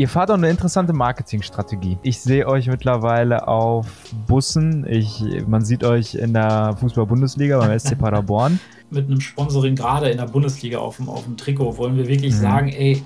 [0.00, 1.98] Ihr fahrt auch eine interessante Marketingstrategie.
[2.02, 3.86] Ich sehe euch mittlerweile auf
[4.26, 4.86] Bussen.
[4.88, 8.58] Ich, man sieht euch in der Fußball-Bundesliga beim SC Paderborn.
[8.90, 12.32] Mit einem Sponsoring gerade in der Bundesliga auf dem, auf dem Trikot wollen wir wirklich
[12.32, 12.38] mhm.
[12.38, 13.02] sagen, ey,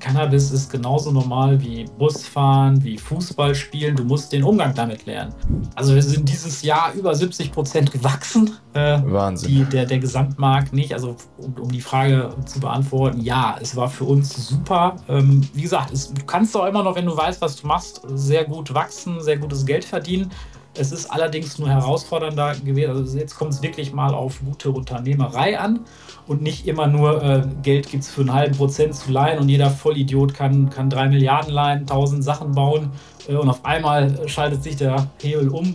[0.00, 3.96] Cannabis ist genauso normal wie Busfahren, wie Fußball spielen.
[3.96, 5.34] Du musst den Umgang damit lernen.
[5.74, 8.52] Also wir sind dieses Jahr über 70 Prozent gewachsen.
[8.74, 9.48] Äh, Wahnsinn.
[9.48, 10.92] Die, der, der Gesamtmarkt nicht.
[10.92, 14.96] Also um, um, die Frage zu beantworten, ja, es war für uns super.
[15.08, 18.02] Ähm, wie gesagt, es, du kannst auch immer noch, wenn du weißt, was du machst,
[18.14, 20.30] sehr gut wachsen, sehr gutes Geld verdienen.
[20.76, 22.90] Es ist allerdings nur herausfordernder gewesen.
[22.90, 25.80] Also jetzt kommt es wirklich mal auf gute Unternehmerei an
[26.26, 29.48] und nicht immer nur äh, Geld gibt es für einen halben Prozent zu leihen und
[29.48, 32.90] jeder Vollidiot kann, kann drei Milliarden leihen, tausend Sachen bauen
[33.28, 35.74] äh, und auf einmal schaltet sich der Hebel um.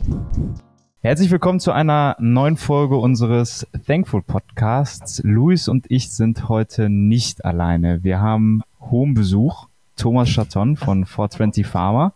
[0.99, 5.21] Herzlich willkommen zu einer neuen Folge unseres Thankful Podcasts.
[5.25, 8.05] Luis und ich sind heute nicht alleine.
[8.05, 9.67] Wir haben hohen Besuch.
[9.95, 12.13] Thomas Chaton von 420 Pharma,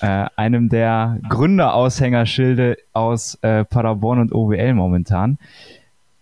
[0.00, 5.38] äh, einem der Gründeraushängerschilde aus äh, Paderborn und OWL momentan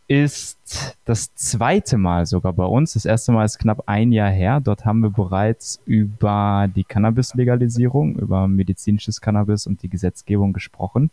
[0.07, 2.93] ist das zweite Mal sogar bei uns.
[2.93, 4.61] Das erste Mal ist knapp ein Jahr her.
[4.61, 11.11] Dort haben wir bereits über die Cannabis-Legalisierung, über medizinisches Cannabis und die Gesetzgebung gesprochen.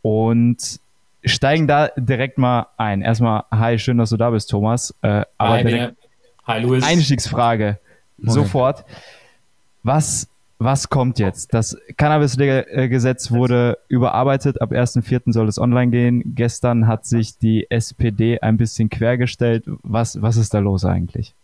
[0.00, 0.80] Und
[1.24, 3.02] steigen da direkt mal ein.
[3.02, 4.94] Erstmal, hi, schön, dass du da bist, Thomas.
[5.02, 5.96] Äh, aber hi, direkt
[6.46, 6.84] hi, Louis.
[6.84, 7.78] Einstiegsfrage.
[8.16, 8.32] Morgen.
[8.32, 8.84] Sofort.
[9.82, 10.28] Was
[10.64, 11.54] was kommt jetzt?
[11.54, 14.60] Das Cannabis-Gesetz wurde überarbeitet.
[14.60, 15.32] Ab 1.4.
[15.32, 16.34] soll es online gehen.
[16.34, 19.64] Gestern hat sich die SPD ein bisschen quergestellt.
[19.82, 21.34] Was, was ist da los eigentlich?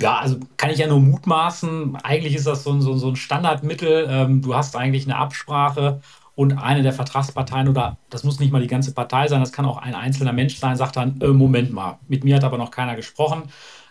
[0.00, 1.96] Ja, also kann ich ja nur mutmaßen.
[2.02, 4.06] Eigentlich ist das so ein, so, so ein Standardmittel.
[4.08, 6.00] Ähm, du hast eigentlich eine Absprache
[6.34, 9.64] und eine der Vertragsparteien oder das muss nicht mal die ganze Partei sein, das kann
[9.64, 12.70] auch ein einzelner Mensch sein, sagt dann, äh, Moment mal, mit mir hat aber noch
[12.70, 13.44] keiner gesprochen.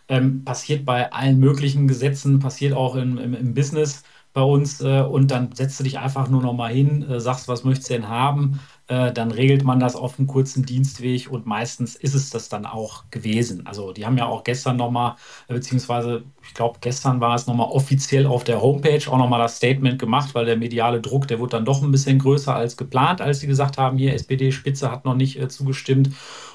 [0.08, 4.04] Ähm, passiert bei allen möglichen Gesetzen, passiert auch im, im, im Business
[4.36, 7.48] bei uns äh, und dann setzt du dich einfach nur noch mal hin, äh, sagst,
[7.48, 11.46] was möchtest du denn haben, äh, dann regelt man das auf einem kurzen Dienstweg und
[11.46, 13.66] meistens ist es das dann auch gewesen.
[13.66, 15.16] Also die haben ja auch gestern noch mal,
[15.48, 19.30] äh, beziehungsweise ich glaube gestern war es noch mal offiziell auf der Homepage auch noch
[19.30, 22.54] mal das Statement gemacht, weil der mediale Druck, der wurde dann doch ein bisschen größer
[22.54, 26.10] als geplant, als sie gesagt haben, hier SPD-Spitze hat noch nicht äh, zugestimmt.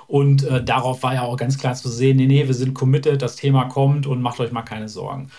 [0.07, 3.23] Und äh, darauf war ja auch ganz klar zu sehen, nee, nee, wir sind committed,
[3.23, 5.31] das Thema kommt und macht euch mal keine Sorgen.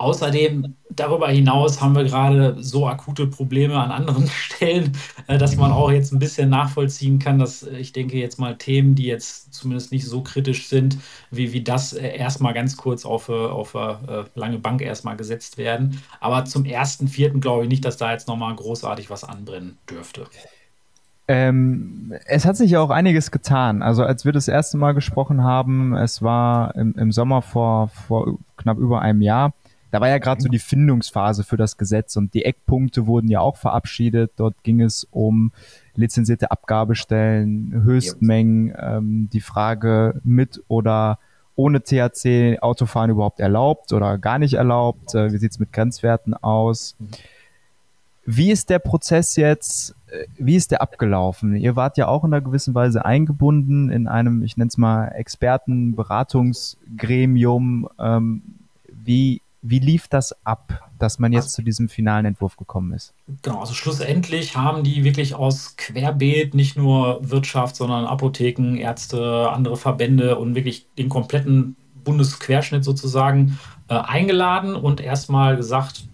[0.00, 4.96] Außerdem, darüber hinaus haben wir gerade so akute Probleme an anderen Stellen,
[5.26, 8.56] äh, dass man auch jetzt ein bisschen nachvollziehen kann, dass äh, ich denke jetzt mal
[8.56, 10.96] Themen, die jetzt zumindest nicht so kritisch sind,
[11.30, 13.74] wie, wie das äh, erstmal ganz kurz auf, auf
[14.34, 16.00] lange Bank erstmal gesetzt werden.
[16.18, 20.24] Aber zum ersten, vierten glaube ich nicht, dass da jetzt nochmal großartig was anbrennen dürfte.
[21.28, 23.82] Ähm, es hat sich ja auch einiges getan.
[23.82, 28.38] Also als wir das erste Mal gesprochen haben, es war im, im Sommer vor, vor
[28.56, 29.52] knapp über einem Jahr,
[29.90, 33.40] da war ja gerade so die Findungsphase für das Gesetz und die Eckpunkte wurden ja
[33.40, 34.32] auch verabschiedet.
[34.36, 35.52] Dort ging es um
[35.94, 41.18] lizenzierte Abgabestellen, Höchstmengen, ähm, die Frage mit oder
[41.56, 45.14] ohne THC Autofahren überhaupt erlaubt oder gar nicht erlaubt.
[45.14, 46.96] Äh, wie sieht's mit Grenzwerten aus?
[48.24, 51.56] Wie ist der Prozess jetzt, äh, wie ist der abgelaufen?
[51.56, 55.08] Ihr wart ja auch in einer gewissen Weise eingebunden in einem, ich nenne es mal,
[55.08, 57.88] Expertenberatungsgremium.
[57.98, 58.42] Ähm,
[59.04, 63.12] wie, wie lief das ab, dass man jetzt also, zu diesem finalen Entwurf gekommen ist?
[63.42, 69.76] Genau, also schlussendlich haben die wirklich aus Querbeet nicht nur Wirtschaft, sondern Apotheken, Ärzte, andere
[69.76, 76.04] Verbände und wirklich den kompletten Bundesquerschnitt sozusagen äh, eingeladen und erstmal gesagt,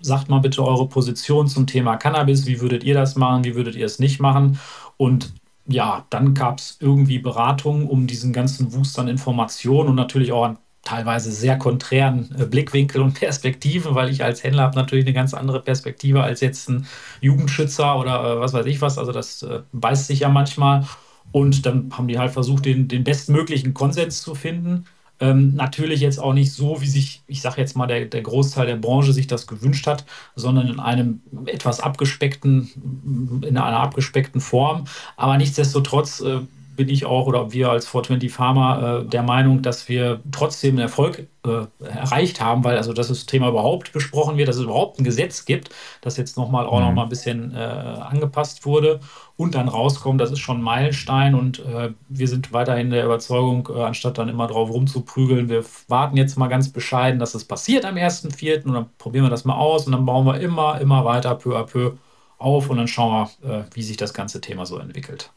[0.00, 3.76] sagt mal bitte eure Position zum Thema Cannabis, wie würdet ihr das machen, wie würdet
[3.76, 4.58] ihr es nicht machen?
[4.96, 5.32] Und
[5.66, 10.44] ja, dann gab es irgendwie Beratungen um diesen ganzen Wust an Informationen und natürlich auch
[10.44, 15.14] an teilweise sehr konträren äh, Blickwinkel und Perspektiven, weil ich als Händler habe natürlich eine
[15.14, 16.86] ganz andere Perspektive als jetzt ein
[17.20, 18.98] Jugendschützer oder äh, was weiß ich was.
[18.98, 20.86] Also das äh, beißt sich ja manchmal.
[21.30, 24.84] Und dann haben die halt versucht, den, den bestmöglichen Konsens zu finden.
[25.20, 28.66] Ähm, natürlich jetzt auch nicht so, wie sich, ich sage jetzt mal, der, der Großteil
[28.66, 30.04] der Branche sich das gewünscht hat,
[30.34, 34.84] sondern in einem etwas abgespeckten, in einer abgespeckten Form.
[35.16, 36.40] Aber nichtsdestotrotz äh,
[36.74, 40.80] bin ich auch oder wir als 420 Pharma äh, der Meinung, dass wir trotzdem einen
[40.80, 44.98] Erfolg äh, erreicht haben, weil also dass das Thema überhaupt besprochen wird, dass es überhaupt
[44.98, 45.70] ein Gesetz gibt,
[46.00, 46.86] das jetzt nochmal auch mhm.
[46.86, 49.00] noch mal ein bisschen äh, angepasst wurde
[49.36, 53.68] und dann rauskommt, das ist schon ein Meilenstein und äh, wir sind weiterhin der Überzeugung,
[53.74, 57.84] äh, anstatt dann immer drauf rumzuprügeln, wir warten jetzt mal ganz bescheiden, dass es passiert
[57.84, 58.64] am 1.4.
[58.64, 61.56] und dann probieren wir das mal aus und dann bauen wir immer, immer weiter peu
[61.56, 61.92] à peu
[62.38, 65.30] auf und dann schauen wir, äh, wie sich das ganze Thema so entwickelt.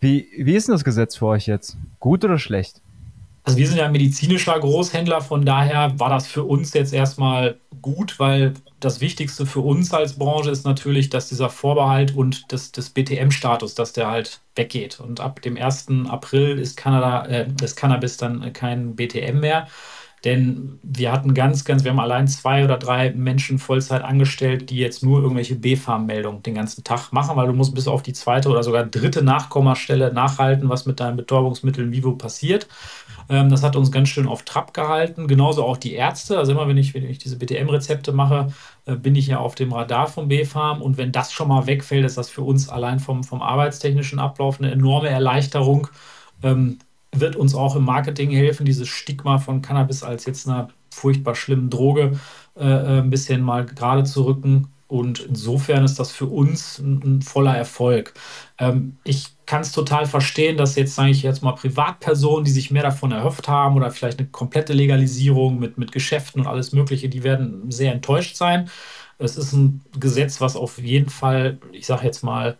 [0.00, 1.76] Wie, wie ist denn das Gesetz für euch jetzt?
[2.00, 2.80] Gut oder schlecht?
[3.44, 8.18] Also wir sind ja medizinischer Großhändler, von daher war das für uns jetzt erstmal gut,
[8.18, 12.88] weil das Wichtigste für uns als Branche ist natürlich, dass dieser Vorbehalt und das, das
[12.88, 14.98] BTM-Status, dass der halt weggeht.
[14.98, 15.88] Und ab dem 1.
[16.08, 19.68] April ist, Kanada, äh, ist Cannabis dann kein BTM mehr.
[20.24, 24.78] Denn wir hatten ganz, ganz, wir haben allein zwei oder drei Menschen Vollzeit angestellt, die
[24.78, 28.48] jetzt nur irgendwelche B-Farm-Meldungen den ganzen Tag machen, weil du musst bis auf die zweite
[28.48, 32.68] oder sogar dritte Nachkommastelle nachhalten, was mit deinen Betäubungsmitteln Vivo passiert.
[33.28, 35.28] Ähm, das hat uns ganz schön auf Trab gehalten.
[35.28, 36.38] Genauso auch die Ärzte.
[36.38, 38.48] Also immer, wenn ich, wenn ich diese BTM-Rezepte mache,
[38.86, 40.80] äh, bin ich ja auf dem Radar vom B-Farm.
[40.80, 44.58] Und wenn das schon mal wegfällt, ist das für uns allein vom, vom arbeitstechnischen Ablauf
[44.58, 45.88] eine enorme Erleichterung.
[46.42, 46.78] Ähm,
[47.20, 51.70] wird uns auch im Marketing helfen, dieses Stigma von Cannabis als jetzt einer furchtbar schlimmen
[51.70, 52.18] Droge
[52.56, 54.68] äh, äh, ein bisschen mal gerade zu rücken.
[54.86, 58.14] Und insofern ist das für uns ein, ein voller Erfolg.
[58.58, 62.70] Ähm, ich kann es total verstehen, dass jetzt, sage ich jetzt mal, Privatpersonen, die sich
[62.70, 67.08] mehr davon erhofft haben oder vielleicht eine komplette Legalisierung mit, mit Geschäften und alles Mögliche,
[67.08, 68.70] die werden sehr enttäuscht sein.
[69.18, 72.58] Es ist ein Gesetz, was auf jeden Fall, ich sage jetzt mal,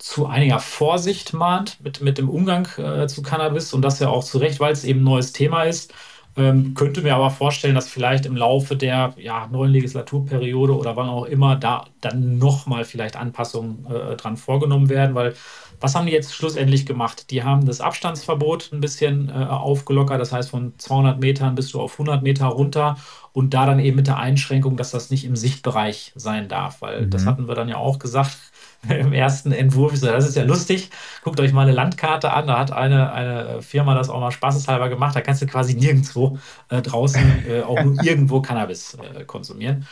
[0.00, 4.24] zu einiger Vorsicht mahnt mit, mit dem Umgang äh, zu Cannabis und das ja auch
[4.24, 5.92] zu Recht, weil es eben ein neues Thema ist.
[6.36, 11.08] Ähm, könnte mir aber vorstellen, dass vielleicht im Laufe der ja, neuen Legislaturperiode oder wann
[11.08, 15.34] auch immer da dann nochmal vielleicht Anpassungen äh, dran vorgenommen werden, weil
[15.80, 17.30] was haben die jetzt schlussendlich gemacht?
[17.30, 21.80] Die haben das Abstandsverbot ein bisschen äh, aufgelockert, das heißt von 200 Metern bis du
[21.80, 22.96] auf 100 Meter runter
[23.32, 27.06] und da dann eben mit der Einschränkung, dass das nicht im Sichtbereich sein darf, weil
[27.06, 27.10] mhm.
[27.10, 28.38] das hatten wir dann ja auch gesagt
[28.88, 29.92] im ersten Entwurf.
[29.92, 30.90] Ich so, das ist ja lustig.
[31.22, 32.46] Guckt euch mal eine Landkarte an.
[32.46, 35.14] Da hat eine, eine Firma das auch mal spaßeshalber gemacht.
[35.14, 36.38] Da kannst du quasi nirgendwo
[36.70, 39.86] äh, draußen äh, auch nur irgendwo Cannabis äh, konsumieren.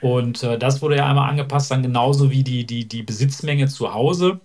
[0.00, 3.94] Und äh, das wurde ja einmal angepasst, dann genauso wie die, die, die Besitzmenge zu
[3.94, 4.40] Hause.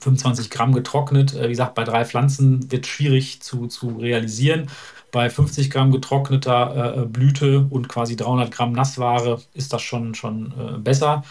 [0.00, 1.34] 25 Gramm getrocknet.
[1.34, 4.68] Äh, wie gesagt, bei drei Pflanzen wird schwierig zu, zu realisieren.
[5.10, 10.52] Bei 50 Gramm getrockneter äh, Blüte und quasi 300 Gramm Nassware ist das schon, schon
[10.84, 11.24] besser.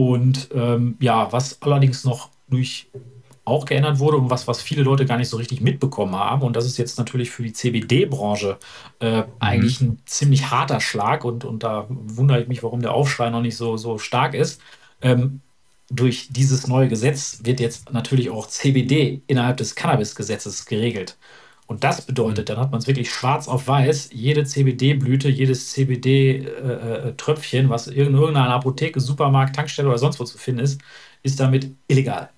[0.00, 2.86] Und ähm, ja, was allerdings noch durch
[3.44, 6.40] auch geändert wurde und was, was viele Leute gar nicht so richtig mitbekommen haben.
[6.40, 8.56] Und das ist jetzt natürlich für die CBD-Branche
[9.00, 9.24] äh, mhm.
[9.40, 11.22] eigentlich ein ziemlich harter Schlag.
[11.26, 14.62] Und, und da wundere ich mich, warum der Aufschrei noch nicht so, so stark ist.
[15.02, 15.42] Ähm,
[15.90, 21.18] durch dieses neue Gesetz wird jetzt natürlich auch CBD innerhalb des Cannabis-Gesetzes geregelt.
[21.70, 27.66] Und das bedeutet, dann hat man es wirklich schwarz auf weiß, jede CBD-Blüte, jedes CBD-Tröpfchen,
[27.66, 30.80] äh, äh was in irgendeiner Apotheke, Supermarkt, Tankstelle oder sonst wo zu finden ist,
[31.22, 32.30] ist damit illegal.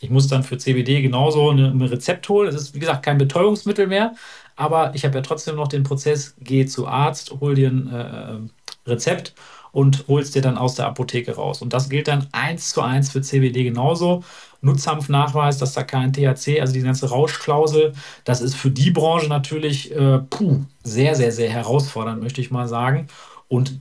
[0.00, 2.48] Ich muss dann für CBD genauso ein Rezept holen.
[2.48, 4.14] Es ist, wie gesagt, kein Betäubungsmittel mehr,
[4.54, 8.88] aber ich habe ja trotzdem noch den Prozess, geh zu Arzt, hol dir ein äh,
[8.88, 9.34] Rezept
[9.72, 11.60] und holst dir dann aus der Apotheke raus.
[11.60, 14.22] Und das gilt dann eins zu eins für CBD genauso.
[14.60, 17.92] Nutzhanfnachweis, dass da kein THC, also die ganze Rauschklausel,
[18.24, 22.68] das ist für die Branche natürlich äh, puh, sehr, sehr, sehr herausfordernd, möchte ich mal
[22.68, 23.08] sagen.
[23.48, 23.80] Und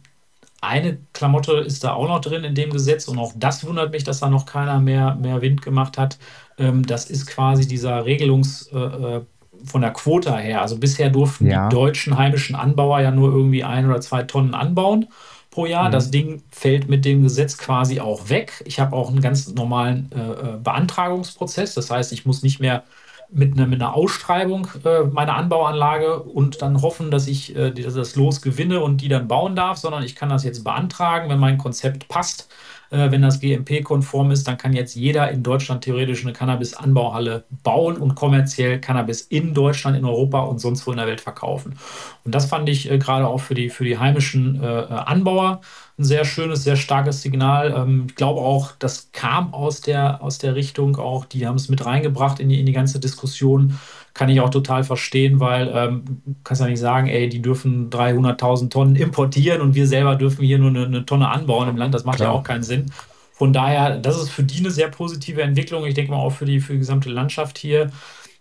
[0.62, 4.04] eine Klamotte ist da auch noch drin in dem Gesetz und auch das wundert mich,
[4.04, 6.18] dass da noch keiner mehr, mehr Wind gemacht hat.
[6.58, 9.22] Ähm, das ist quasi dieser Regelungs äh, äh
[9.64, 10.62] von der Quota her.
[10.62, 11.70] Also bisher durften ja.
[11.70, 15.08] die deutschen heimischen Anbauer ja nur irgendwie ein oder zwei Tonnen anbauen
[15.56, 15.88] pro Jahr.
[15.88, 15.94] Mhm.
[15.94, 18.62] Das Ding fällt mit dem Gesetz quasi auch weg.
[18.66, 21.74] Ich habe auch einen ganz normalen äh, äh, Beantragungsprozess.
[21.74, 22.84] Das heißt, ich muss nicht mehr
[23.32, 28.16] mit, einer, mit einer Ausschreibung äh, meine Anbauanlage und dann hoffen, dass ich äh, das
[28.18, 31.58] Los gewinne und die dann bauen darf, sondern ich kann das jetzt beantragen, wenn mein
[31.58, 32.50] Konzept passt
[32.96, 37.98] äh, wenn das GMP-konform ist, dann kann jetzt jeder in Deutschland theoretisch eine Cannabis-Anbauhalle bauen
[37.98, 41.78] und kommerziell Cannabis in Deutschland, in Europa und sonst wo in der Welt verkaufen.
[42.24, 45.62] Und das fand ich äh, gerade auch für die, für die heimischen äh, äh Anbauer
[45.98, 47.74] ein sehr schönes, sehr starkes Signal.
[47.76, 51.70] Ähm, ich glaube auch, das kam aus der, aus der Richtung auch, die haben es
[51.70, 53.78] mit reingebracht in die, in die ganze Diskussion
[54.16, 56.04] kann ich auch total verstehen, weil ähm,
[56.46, 60.58] kannst ja nicht sagen, ey, die dürfen 300.000 Tonnen importieren und wir selber dürfen hier
[60.58, 61.94] nur eine, eine Tonne anbauen im Land.
[61.94, 62.30] Das macht Klar.
[62.30, 62.86] ja auch keinen Sinn.
[63.34, 65.86] Von daher, das ist für die eine sehr positive Entwicklung.
[65.86, 67.92] Ich denke mal auch für die, für die gesamte Landschaft hier.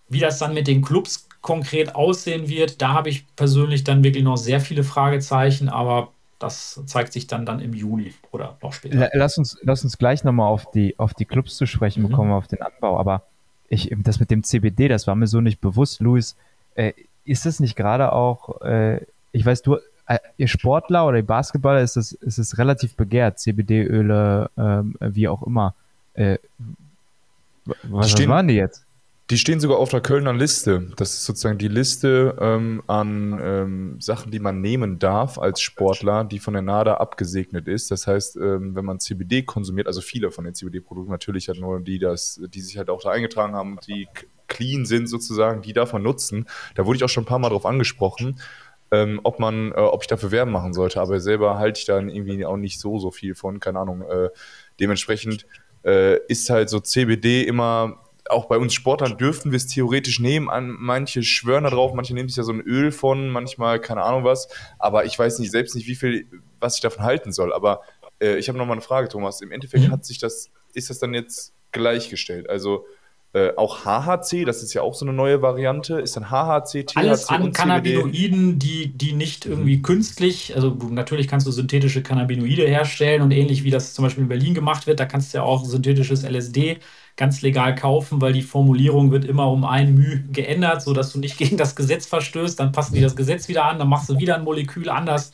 [0.08, 4.22] Wie das dann mit den Clubs konkret aussehen wird, da habe ich persönlich dann wirklich
[4.22, 9.10] noch sehr viele Fragezeichen, aber das zeigt sich dann, dann im Juli oder noch später.
[9.12, 12.10] Lass uns, lass uns gleich nochmal auf die, auf die Clubs zu sprechen mhm.
[12.10, 12.96] bekommen, auf den Anbau.
[12.96, 13.24] Aber
[13.68, 16.36] ich, das mit dem CBD, das war mir so nicht bewusst, Luis.
[16.74, 16.92] Äh,
[17.24, 19.00] ist es nicht gerade auch, äh,
[19.32, 23.38] ich weiß, du, äh, ihr Sportler oder ihr Basketballer ist es, ist es relativ begehrt,
[23.38, 25.74] CBD-Öle, ähm, wie auch immer.
[26.14, 26.38] Äh,
[27.64, 28.83] was, was waren die jetzt?
[29.30, 30.92] Die stehen sogar auf der Kölner Liste.
[30.96, 36.24] Das ist sozusagen die Liste ähm, an ähm, Sachen, die man nehmen darf als Sportler,
[36.24, 37.90] die von der NADA abgesegnet ist.
[37.90, 41.80] Das heißt, ähm, wenn man CBD konsumiert, also viele von den CBD-Produkten, natürlich halt nur
[41.80, 44.08] die, das, die sich halt auch da eingetragen haben, die
[44.46, 46.46] clean sind sozusagen, die man nutzen.
[46.74, 48.40] Da wurde ich auch schon ein paar Mal drauf angesprochen,
[48.90, 51.00] ähm, ob man, äh, ob ich dafür Werben machen sollte.
[51.00, 54.02] Aber selber halte ich dann irgendwie auch nicht so, so viel von, keine Ahnung.
[54.02, 54.28] Äh,
[54.78, 55.46] dementsprechend
[55.82, 60.48] äh, ist halt so CBD immer auch bei uns Sportlern dürften wir es theoretisch nehmen.
[60.48, 64.02] An, manche schwören da drauf, manche nehmen sich ja so ein Öl von, manchmal keine
[64.02, 64.48] Ahnung was.
[64.78, 66.26] Aber ich weiß nicht selbst nicht, wie viel,
[66.60, 67.52] was ich davon halten soll.
[67.52, 67.82] Aber
[68.20, 69.40] äh, ich habe noch mal eine Frage, Thomas.
[69.40, 69.90] Im Endeffekt mhm.
[69.90, 72.48] hat sich das, ist das dann jetzt gleichgestellt?
[72.48, 72.86] Also
[73.34, 76.96] äh, auch HHC, das ist ja auch so eine neue Variante, ist dann HHC, THC
[76.96, 79.82] Alles an Cannabinoiden, die, die nicht irgendwie mhm.
[79.82, 84.28] künstlich, also natürlich kannst du synthetische Cannabinoide herstellen und ähnlich wie das zum Beispiel in
[84.28, 86.78] Berlin gemacht wird, da kannst du ja auch synthetisches LSD
[87.16, 91.38] ganz legal kaufen, weil die Formulierung wird immer um ein Müh geändert, sodass du nicht
[91.38, 92.58] gegen das Gesetz verstößt.
[92.58, 95.32] Dann passen die das Gesetz wieder an, dann machst du wieder ein Molekül anders.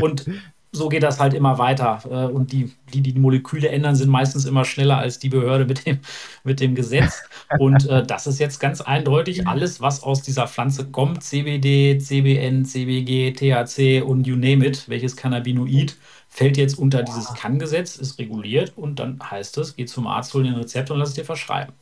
[0.00, 0.26] Und
[0.72, 2.00] so geht das halt immer weiter.
[2.10, 5.86] Äh, und die, die die Moleküle ändern, sind meistens immer schneller als die Behörde mit
[5.86, 6.00] dem,
[6.44, 7.22] mit dem Gesetz.
[7.58, 12.64] Und äh, das ist jetzt ganz eindeutig alles, was aus dieser Pflanze kommt: CBD, CBN,
[12.64, 15.96] CBG, THC und you name it, welches Cannabinoid
[16.28, 20.42] fällt jetzt unter dieses Kann-Gesetz, ist reguliert und dann heißt es, geh zum Arzt, hol
[20.44, 21.74] dir ein Rezept und lass es dir verschreiben.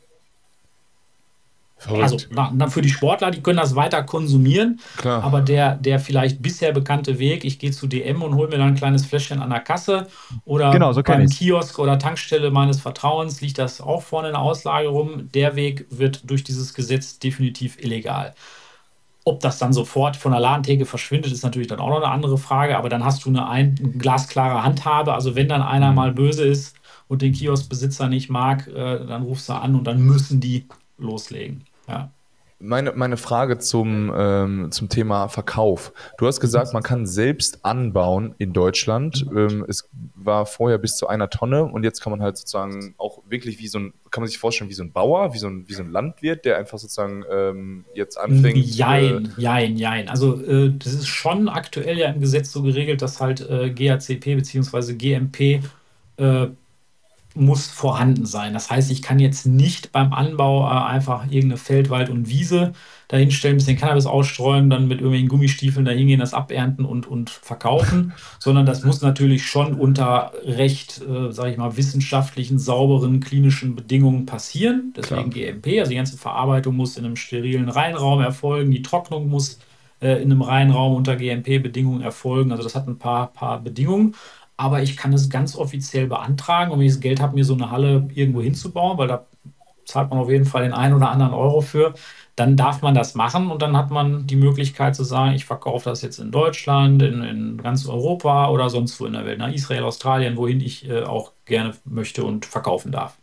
[1.80, 2.02] Verrückt.
[2.02, 5.25] Also na, na, für die Sportler, die können das weiter konsumieren, Klar.
[5.25, 8.68] aber der, der vielleicht bisher bekannte Weg, ich gehe zu DM und hole mir dann
[8.68, 10.06] ein kleines Fläschchen an der Kasse
[10.44, 14.42] oder genau, so beim Kiosk oder Tankstelle meines Vertrauens liegt das auch vorne in der
[14.42, 15.30] Auslage rum.
[15.32, 18.34] Der Weg wird durch dieses Gesetz definitiv illegal.
[19.25, 22.37] Ob das dann sofort von der Ladentheke verschwindet, ist natürlich dann auch noch eine andere
[22.37, 25.14] Frage, aber dann hast du eine, ein, eine glasklare Handhabe.
[25.14, 25.96] Also wenn dann einer mhm.
[25.96, 26.76] mal böse ist
[27.08, 30.66] und den Kioskbesitzer nicht mag, äh, dann rufst du an und dann müssen die
[30.99, 31.64] loslegen.
[31.90, 32.11] Ja.
[32.62, 35.94] Meine, meine Frage zum, ähm, zum Thema Verkauf.
[36.18, 39.25] Du hast gesagt, man kann selbst anbauen in Deutschland.
[39.35, 43.23] Ähm, es war vorher bis zu einer Tonne und jetzt kann man halt sozusagen auch
[43.26, 45.66] wirklich wie so ein, kann man sich vorstellen, wie so ein Bauer, wie so ein,
[45.68, 48.59] wie so ein Landwirt, der einfach sozusagen ähm, jetzt anfängt.
[48.59, 50.11] Jein, äh, jein, jein.
[50.11, 54.37] Also äh, das ist schon aktuell ja im Gesetz so geregelt, dass halt äh, GACP
[54.37, 54.92] bzw.
[54.92, 55.62] GMP
[56.18, 56.49] äh,
[57.34, 58.54] muss vorhanden sein.
[58.54, 62.72] Das heißt, ich kann jetzt nicht beim Anbau äh, einfach irgendeine Feld, Wald und Wiese
[63.06, 68.12] dahinstellen, ein bisschen Cannabis ausstreuen, dann mit irgendwelchen Gummistiefeln dahingehen, das abernten und, und verkaufen,
[68.38, 74.26] sondern das muss natürlich schon unter recht, äh, sage ich mal, wissenschaftlichen, sauberen, klinischen Bedingungen
[74.26, 74.92] passieren.
[74.96, 75.52] Deswegen Klar.
[75.52, 79.60] GMP, also die ganze Verarbeitung muss in einem sterilen Reinraum erfolgen, die Trocknung muss
[80.00, 82.50] äh, in einem Reinraum unter GMP-Bedingungen erfolgen.
[82.52, 84.14] Also das hat ein paar, paar Bedingungen
[84.60, 87.54] aber ich kann es ganz offiziell beantragen, und wenn ich das Geld habe, mir so
[87.54, 89.26] eine Halle irgendwo hinzubauen, weil da
[89.86, 91.94] zahlt man auf jeden Fall den einen oder anderen Euro für,
[92.36, 95.90] dann darf man das machen und dann hat man die Möglichkeit zu sagen, ich verkaufe
[95.90, 99.52] das jetzt in Deutschland, in, in ganz Europa oder sonst wo in der Welt, nach
[99.52, 103.19] Israel, Australien, wohin ich äh, auch gerne möchte und verkaufen darf.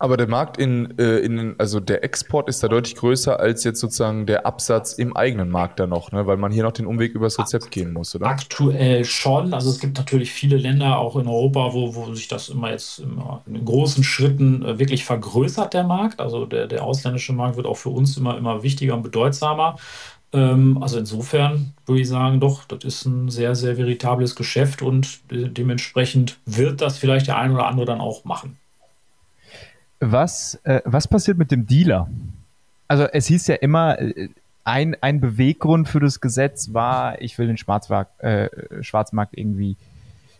[0.00, 3.80] Aber der Markt in, äh, in, also der Export ist da deutlich größer als jetzt
[3.80, 6.24] sozusagen der Absatz im eigenen Markt da noch, ne?
[6.28, 8.26] weil man hier noch den Umweg übers Rezept gehen muss, oder?
[8.26, 9.52] Aktuell schon.
[9.52, 13.00] Also es gibt natürlich viele Länder, auch in Europa, wo, wo sich das immer jetzt
[13.00, 16.20] immer in großen Schritten äh, wirklich vergrößert, der Markt.
[16.20, 19.78] Also der, der ausländische Markt wird auch für uns immer, immer wichtiger und bedeutsamer.
[20.32, 25.28] Ähm, also insofern würde ich sagen, doch, das ist ein sehr, sehr veritables Geschäft und
[25.32, 28.58] de dementsprechend wird das vielleicht der ein oder andere dann auch machen.
[30.00, 32.08] Was, äh, was passiert mit dem Dealer?
[32.86, 34.28] Also es hieß ja immer, äh,
[34.64, 38.50] ein, ein Beweggrund für das Gesetz war, ich will den Schwarzmarkt, äh,
[38.82, 39.76] Schwarzmarkt irgendwie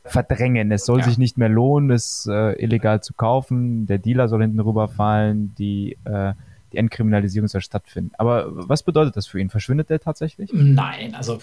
[0.04, 0.70] verdrängen.
[0.70, 1.04] Es soll ja.
[1.06, 3.86] sich nicht mehr lohnen, es äh, illegal zu kaufen.
[3.86, 6.34] Der Dealer soll hinten rüberfallen, die, äh,
[6.72, 8.12] die Entkriminalisierung soll stattfinden.
[8.18, 9.50] Aber was bedeutet das für ihn?
[9.50, 10.50] Verschwindet der tatsächlich?
[10.52, 11.38] Nein, also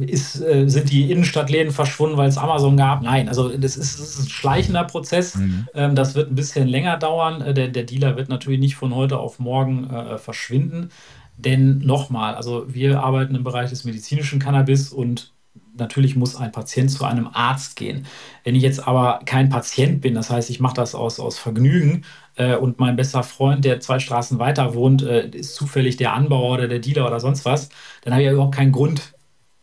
[0.00, 3.02] ist, äh, sind die Innenstadtläden verschwunden, weil es Amazon gab?
[3.02, 5.36] Nein, also das ist, das ist ein schleichender Prozess.
[5.36, 5.68] Mhm.
[5.74, 7.40] Ähm, das wird ein bisschen länger dauern.
[7.40, 10.90] Äh, der, der, Dealer wird natürlich nicht von heute auf morgen äh, verschwinden.
[11.36, 15.32] Denn nochmal, also wir arbeiten im Bereich des medizinischen Cannabis und
[15.74, 18.06] natürlich muss ein Patient zu einem Arzt gehen.
[18.44, 22.04] Wenn ich jetzt aber kein Patient bin, das heißt, ich mache das aus, aus Vergnügen
[22.36, 26.54] äh, und mein bester Freund, der zwei Straßen weiter wohnt, äh, ist zufällig der Anbauer
[26.54, 27.70] oder der Dealer oder sonst was,
[28.02, 29.14] dann habe ich ja überhaupt keinen Grund,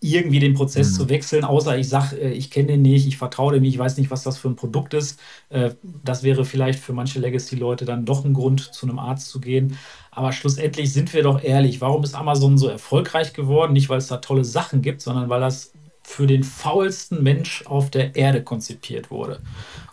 [0.02, 0.96] irgendwie den Prozess mhm.
[0.96, 3.80] zu wechseln, außer ich sage, äh, ich kenne den nicht, ich vertraue dem nicht, ich
[3.80, 5.20] weiß nicht, was das für ein Produkt ist.
[5.50, 5.72] Äh,
[6.04, 9.78] das wäre vielleicht für manche Legacy-Leute dann doch ein Grund, zu einem Arzt zu gehen.
[10.12, 13.74] Aber schlussendlich sind wir doch ehrlich, warum ist Amazon so erfolgreich geworden?
[13.74, 17.92] Nicht, weil es da tolle Sachen gibt, sondern weil das für den faulsten Mensch auf
[17.92, 19.42] der Erde konzipiert wurde.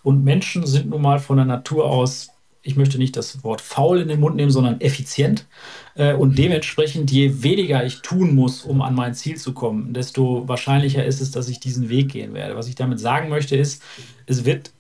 [0.03, 2.31] Und Menschen sind nun mal von der Natur aus
[2.67, 5.47] ich möchte nicht das Wort faul in den Mund nehmen, sondern effizient.
[5.95, 10.47] Äh, und dementsprechend, je weniger ich tun muss, um an mein Ziel zu kommen, desto
[10.49, 12.57] wahrscheinlicher ist es, dass ich diesen Weg gehen werde.
[12.57, 13.83] Was ich damit sagen möchte, ist,
[14.27, 14.73] es wird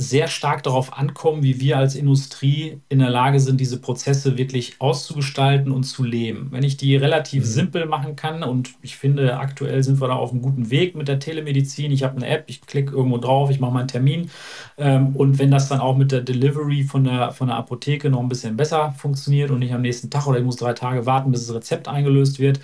[0.00, 4.76] sehr stark darauf ankommen, wie wir als Industrie in der Lage sind, diese Prozesse wirklich
[4.78, 6.46] auszugestalten und zu leben.
[6.52, 7.48] Wenn ich die relativ mhm.
[7.48, 11.08] simpel machen kann und ich finde, aktuell sind wir da auf einem guten Weg mit
[11.08, 11.90] der Telemedizin.
[11.90, 14.30] Ich habe eine App, ich klicke irgendwo drauf, ich mache meinen Termin
[14.76, 18.20] ähm, und wenn das dann auch mit der Delivery von der, von der Apotheke noch
[18.20, 21.32] ein bisschen besser funktioniert und nicht am nächsten Tag oder ich muss drei Tage warten,
[21.32, 22.60] bis das Rezept eingelöst wird,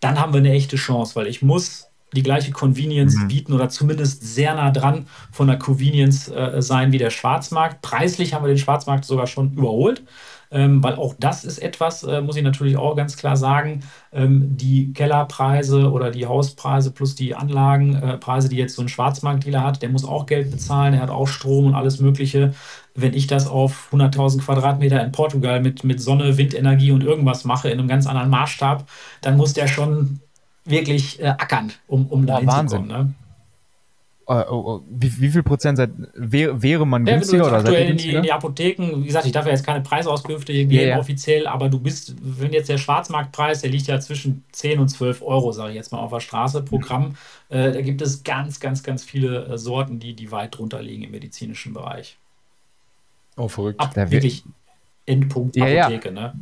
[0.00, 3.28] dann haben wir eine echte Chance, weil ich muss die gleiche Convenience mhm.
[3.28, 7.82] bieten oder zumindest sehr nah dran von der Convenience äh, sein wie der Schwarzmarkt.
[7.82, 10.02] Preislich haben wir den Schwarzmarkt sogar schon überholt.
[10.54, 13.80] Ähm, weil auch das ist etwas, äh, muss ich natürlich auch ganz klar sagen,
[14.12, 19.64] ähm, die Kellerpreise oder die Hauspreise plus die Anlagenpreise, äh, die jetzt so ein Schwarzmarktdealer
[19.64, 22.54] hat, der muss auch Geld bezahlen, der hat auch Strom und alles Mögliche.
[22.94, 27.68] Wenn ich das auf 100.000 Quadratmeter in Portugal mit, mit Sonne, Windenergie und irgendwas mache
[27.68, 28.88] in einem ganz anderen Maßstab,
[29.22, 30.20] dann muss der schon
[30.64, 32.88] wirklich äh, ackern, um, um da hinzukommen.
[32.88, 33.14] Ne?
[34.26, 37.96] Uh, oh, wie, wie, viel Prozent seid, wär, wäre man ja, günstiger oder seid in
[37.98, 41.46] die, in die Apotheken, wie gesagt, ich darf ja jetzt keine Preisauskünfte geben yeah, offiziell,
[41.46, 45.52] aber du bist, wenn jetzt der Schwarzmarktpreis, der liegt ja zwischen 10 und 12 Euro,
[45.52, 47.16] sage ich jetzt mal auf der Straße, Programm,
[47.50, 51.02] äh, da gibt es ganz, ganz, ganz viele äh, Sorten, die, die weit drunter liegen
[51.02, 52.16] im medizinischen Bereich.
[53.36, 53.78] Oh, verrückt.
[53.78, 54.42] Ab, wirklich
[55.04, 56.14] Endpunkt ja, Apotheke, ja.
[56.14, 56.34] ne?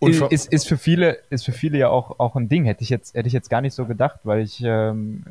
[0.00, 2.64] Ist, ist, für viele, ist für viele ja auch, auch ein Ding.
[2.64, 5.24] Hätte ich jetzt, hätte ich jetzt gar nicht so gedacht, weil ich, ähm,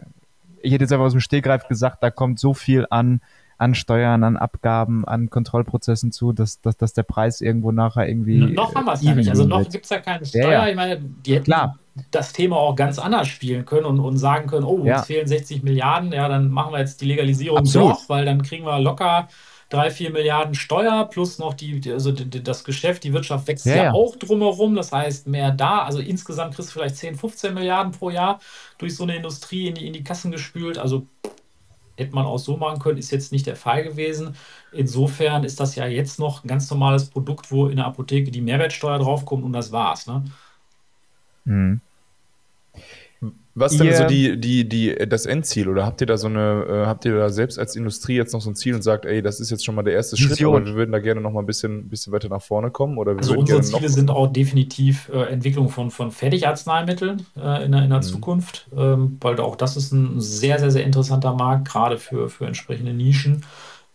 [0.61, 3.21] ich hätte jetzt einfach aus dem Stegreif gesagt, da kommt so viel an,
[3.57, 8.39] an Steuern, an Abgaben, an Kontrollprozessen zu, dass, dass, dass der Preis irgendwo nachher irgendwie.
[8.39, 9.29] Noch haben wir es ja nicht.
[9.29, 10.43] Also noch gibt es ja keine Steuer.
[10.43, 10.67] Ja, ja.
[10.69, 11.79] Ich meine, die hätten Klar.
[12.11, 14.97] das Thema auch ganz anders spielen können und, und sagen können, oh, ja.
[14.97, 17.93] uns fehlen 60 Milliarden, ja, dann machen wir jetzt die Legalisierung Absolut.
[17.93, 19.27] doch, weil dann kriegen wir locker
[19.69, 23.91] drei, vier Milliarden Steuer plus noch die, also das Geschäft, die Wirtschaft wächst ja, ja,
[23.91, 24.75] auch drumherum.
[24.75, 25.79] Das heißt, mehr da.
[25.83, 28.39] Also insgesamt kriegst du vielleicht 10, 15 Milliarden pro Jahr
[28.77, 30.77] durch so eine Industrie in die, in die Kassen gespült.
[30.77, 31.05] Also
[31.97, 34.35] hätte man auch so machen können, ist jetzt nicht der Fall gewesen.
[34.71, 38.41] Insofern ist das ja jetzt noch ein ganz normales Produkt, wo in der Apotheke die
[38.41, 40.07] Mehrwertsteuer draufkommt und das war's.
[40.07, 40.23] Ne?
[41.45, 41.81] Mhm.
[43.59, 45.67] Was ist denn so die, die, die, das Endziel?
[45.67, 48.41] Oder habt ihr da so eine, äh, habt ihr da selbst als Industrie jetzt noch
[48.41, 50.15] so ein Ziel und sagt, ey, das ist jetzt schon mal der erste.
[50.15, 52.99] Schritt, aber wir würden da gerne noch mal ein bisschen, bisschen weiter nach vorne kommen?
[52.99, 57.83] Oder also unsere Ziele sind auch definitiv äh, Entwicklung von, von Fertigarzneimitteln äh, in der,
[57.83, 58.03] in der mhm.
[58.03, 62.45] Zukunft, ähm, weil auch das ist ein sehr, sehr, sehr interessanter Markt, gerade für, für
[62.45, 63.43] entsprechende Nischen.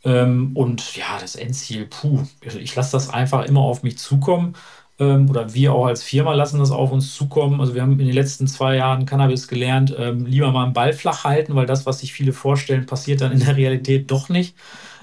[0.05, 4.55] Ähm, und ja, das Endziel, puh, ich lasse das einfach immer auf mich zukommen
[4.99, 7.61] ähm, oder wir auch als Firma lassen das auf uns zukommen.
[7.61, 10.93] Also wir haben in den letzten zwei Jahren Cannabis gelernt, ähm, lieber mal einen Ball
[10.93, 14.55] flach halten, weil das, was sich viele vorstellen, passiert dann in der Realität doch nicht.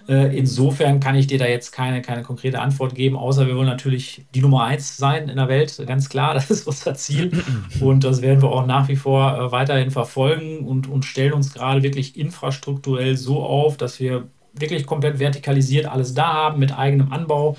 [0.09, 3.67] Äh, insofern kann ich dir da jetzt keine, keine konkrete Antwort geben, außer wir wollen
[3.67, 7.31] natürlich die Nummer eins sein in der Welt, ganz klar, das ist unser Ziel.
[7.79, 11.53] Und das werden wir auch nach wie vor äh, weiterhin verfolgen und, und stellen uns
[11.53, 17.11] gerade wirklich infrastrukturell so auf, dass wir wirklich komplett vertikalisiert alles da haben mit eigenem
[17.11, 17.55] Anbau,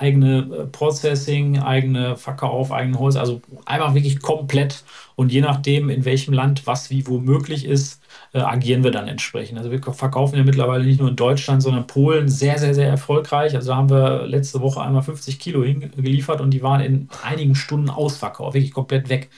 [0.00, 4.82] eigene äh, Processing, eigene Verkauf, eigene Holz, also einfach wirklich komplett.
[5.14, 8.00] Und je nachdem, in welchem Land was wie wo möglich ist,
[8.32, 9.58] äh, agieren wir dann entsprechend.
[9.58, 13.54] Also wir verkaufen ja mittlerweile nicht nur in Deutschland, sondern Polen sehr, sehr, sehr erfolgreich.
[13.54, 17.90] Also haben wir letzte Woche einmal 50 Kilo hingeliefert und die waren in einigen Stunden
[17.90, 19.28] ausverkauft, wirklich komplett weg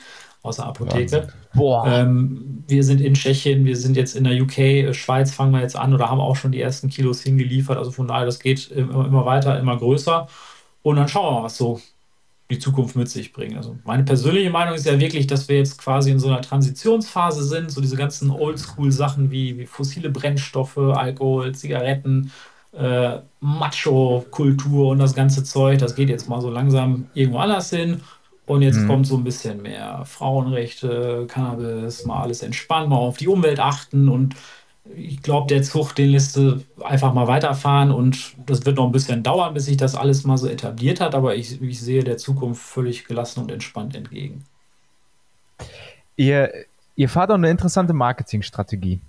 [0.43, 1.29] aus der Apotheke.
[1.87, 5.61] Ähm, wir sind in Tschechien, wir sind jetzt in der UK, äh, Schweiz fangen wir
[5.61, 7.79] jetzt an oder haben auch schon die ersten Kilos hingeliefert.
[7.79, 10.29] Also von daher, das geht immer, immer weiter, immer größer.
[10.83, 11.81] Und dann schauen wir mal, was so
[12.51, 13.57] die Zukunft mit sich bringt.
[13.57, 17.45] Also meine persönliche Meinung ist ja wirklich, dass wir jetzt quasi in so einer Transitionsphase
[17.45, 22.31] sind, so diese ganzen Oldschool-Sachen wie, wie fossile Brennstoffe, Alkohol, Zigaretten,
[22.73, 28.01] äh, Macho-Kultur und das ganze Zeug, das geht jetzt mal so langsam irgendwo anders hin.
[28.45, 28.89] Und jetzt mhm.
[28.89, 34.09] kommt so ein bisschen mehr Frauenrechte, Cannabis, mal alles entspannen, mal auf die Umwelt achten
[34.09, 34.35] und
[34.97, 38.93] ich glaube, der Zug, den lässt du einfach mal weiterfahren und das wird noch ein
[38.93, 42.17] bisschen dauern, bis sich das alles mal so etabliert hat, aber ich, ich sehe der
[42.17, 44.45] Zukunft völlig gelassen und entspannt entgegen.
[46.17, 46.53] Ihr,
[46.97, 49.01] ihr fahrt auch eine interessante Marketingstrategie.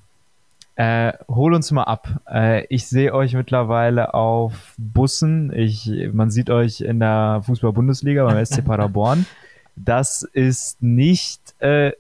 [0.76, 2.08] Äh, hol uns mal ab.
[2.28, 5.52] Äh, ich sehe euch mittlerweile auf Bussen.
[5.54, 9.26] Ich, man sieht euch in der Fußball-Bundesliga beim SC Paderborn.
[9.76, 11.94] Das ist nicht äh,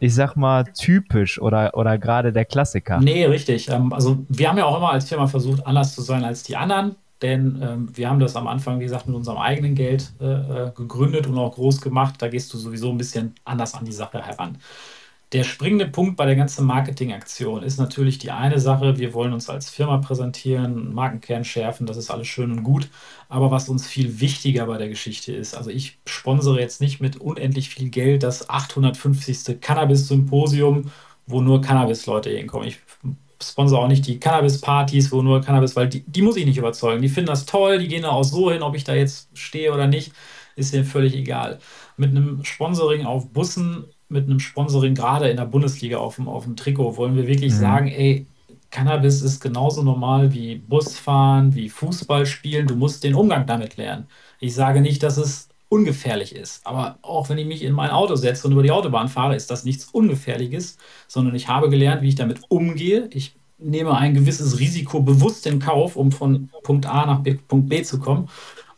[0.00, 3.00] ich sag mal, typisch oder, oder gerade der Klassiker.
[3.00, 3.68] Nee, richtig.
[3.68, 6.56] Ähm, also wir haben ja auch immer als Firma versucht, anders zu sein als die
[6.56, 6.96] anderen.
[7.22, 10.70] Denn ähm, wir haben das am Anfang, wie gesagt, mit unserem eigenen Geld äh, äh
[10.74, 12.14] gegründet und auch groß gemacht.
[12.18, 14.56] Da gehst du sowieso ein bisschen anders an die Sache heran.
[15.32, 19.48] Der springende Punkt bei der ganzen Marketingaktion ist natürlich die eine Sache, wir wollen uns
[19.48, 22.88] als Firma präsentieren, Markenkern schärfen, das ist alles schön und gut.
[23.28, 27.16] Aber was uns viel wichtiger bei der Geschichte ist, also ich sponsere jetzt nicht mit
[27.16, 29.60] unendlich viel Geld das 850.
[29.60, 30.90] Cannabis-Symposium,
[31.26, 32.66] wo nur Cannabis-Leute hinkommen.
[32.66, 32.78] Ich
[33.40, 37.02] sponsor auch nicht die Cannabis-Partys, wo nur Cannabis, weil die, die muss ich nicht überzeugen.
[37.02, 39.72] Die finden das toll, die gehen da auch so hin, ob ich da jetzt stehe
[39.72, 40.12] oder nicht,
[40.56, 41.60] ist denen völlig egal.
[41.96, 46.44] Mit einem Sponsoring auf Bussen, mit einem Sponsoring gerade in der Bundesliga auf dem, auf
[46.44, 47.58] dem Trikot, wollen wir wirklich mhm.
[47.58, 48.26] sagen, ey,
[48.70, 52.66] Cannabis ist genauso normal wie Busfahren, wie Fußball spielen.
[52.66, 54.06] Du musst den Umgang damit lernen.
[54.38, 56.66] Ich sage nicht, dass es ungefährlich ist.
[56.66, 59.50] Aber auch wenn ich mich in mein Auto setze und über die Autobahn fahre, ist
[59.50, 63.08] das nichts Ungefährliches, sondern ich habe gelernt, wie ich damit umgehe.
[63.12, 67.68] Ich nehme ein gewisses Risiko bewusst in Kauf, um von Punkt A nach B, Punkt
[67.68, 68.28] B zu kommen.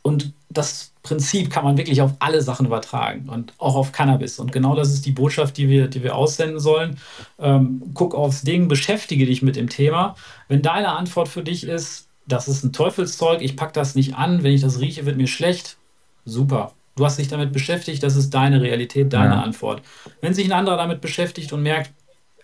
[0.03, 4.39] Und das Prinzip kann man wirklich auf alle Sachen übertragen und auch auf Cannabis.
[4.39, 6.99] Und genau das ist die Botschaft, die wir, die wir aussenden sollen.
[7.41, 10.15] Ähm, guck aufs Ding, beschäftige dich mit dem Thema.
[10.49, 14.45] Wenn deine Antwort für dich ist, das ist ein Teufelszeug, ich packe das nicht an,
[14.45, 15.77] wenn ich das rieche, wird mir schlecht,
[16.25, 16.73] super.
[16.95, 19.43] Du hast dich damit beschäftigt, das ist deine Realität, deine ja.
[19.43, 19.83] Antwort.
[20.21, 21.91] Wenn sich ein anderer damit beschäftigt und merkt,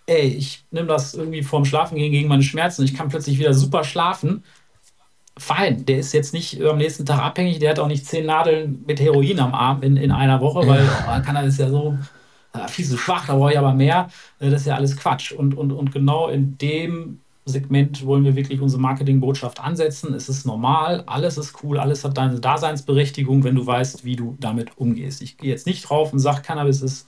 [0.07, 3.53] ey, ich nehme das irgendwie vorm Schlafen gehen gegen meine Schmerzen, ich kann plötzlich wieder
[3.53, 4.43] super schlafen,
[5.39, 5.85] fein.
[5.85, 8.99] Der ist jetzt nicht am nächsten Tag abhängig, der hat auch nicht zehn Nadeln mit
[8.99, 11.97] Heroin am Arm in, in einer Woche, weil oh, kann er ist ja so
[12.53, 14.09] äh, viel zu schwach, da brauche ich aber mehr.
[14.39, 15.31] Äh, das ist ja alles Quatsch.
[15.31, 20.13] Und, und, und genau in dem Segment wollen wir wirklich unsere Marketingbotschaft ansetzen.
[20.13, 24.37] Es ist normal, alles ist cool, alles hat deine Daseinsberechtigung, wenn du weißt, wie du
[24.39, 25.21] damit umgehst.
[25.21, 27.07] Ich gehe jetzt nicht drauf und sage, Cannabis ist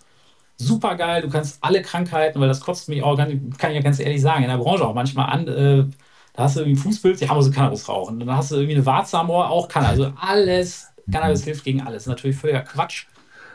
[0.57, 3.99] super geil, du kannst alle Krankheiten, weil das kostet mich auch, kann ich ja ganz
[3.99, 5.47] ehrlich sagen, in der Branche auch manchmal an.
[5.47, 5.85] Äh,
[6.33, 8.19] da hast du irgendwie ein Fußbild, die haben so Cannabis rauchen.
[8.19, 9.99] Dann hast du irgendwie eine Warze am Ohr, auch Cannabis.
[9.99, 12.05] Also alles, Cannabis hilft gegen alles.
[12.05, 13.05] Natürlich völliger Quatsch.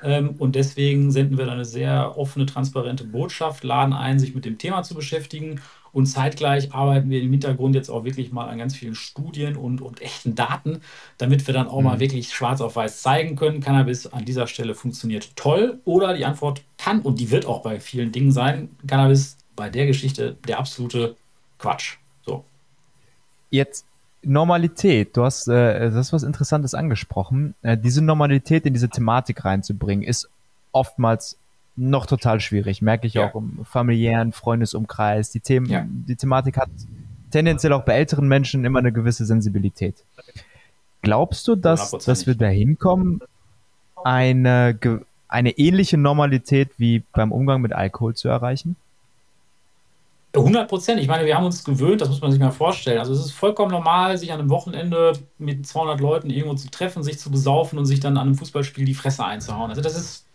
[0.03, 4.45] Ähm, und deswegen senden wir da eine sehr offene, transparente Botschaft, laden ein, sich mit
[4.45, 5.61] dem Thema zu beschäftigen
[5.93, 9.81] und zeitgleich arbeiten wir im Hintergrund jetzt auch wirklich mal an ganz vielen Studien und,
[9.81, 10.83] und echten Daten,
[11.17, 11.85] damit wir dann auch mhm.
[11.85, 16.27] mal wirklich schwarz auf weiß zeigen können, Cannabis an dieser Stelle funktioniert toll oder die
[16.27, 20.59] Antwort kann und die wird auch bei vielen Dingen sein, Cannabis bei der Geschichte der
[20.59, 21.17] absolute
[21.59, 21.97] Quatsch.
[23.51, 23.85] Jetzt
[24.23, 27.55] Normalität, du hast, äh, das ist was Interessantes angesprochen.
[27.63, 30.29] Äh, diese Normalität in diese Thematik reinzubringen, ist
[30.73, 31.37] oftmals
[31.77, 32.83] noch total schwierig.
[32.83, 33.29] Merke ich ja.
[33.29, 35.31] auch im familiären Freundesumkreis.
[35.31, 35.87] Die Themen, ja.
[35.87, 36.71] die Thematik hat
[37.31, 39.95] tendenziell auch bei älteren Menschen immer eine gewisse Sensibilität.
[41.03, 43.21] Glaubst du, dass, dass wir da hinkommen,
[44.03, 44.79] eine,
[45.29, 48.77] eine ähnliche Normalität wie beim Umgang mit Alkohol zu erreichen?
[50.41, 51.01] 100 Prozent.
[51.01, 52.99] Ich meine, wir haben uns gewöhnt, das muss man sich mal vorstellen.
[52.99, 57.03] Also es ist vollkommen normal, sich an einem Wochenende mit 200 Leuten irgendwo zu treffen,
[57.03, 59.71] sich zu besaufen und sich dann an einem Fußballspiel die Fresse einzuhauen.
[59.71, 60.27] Also das ist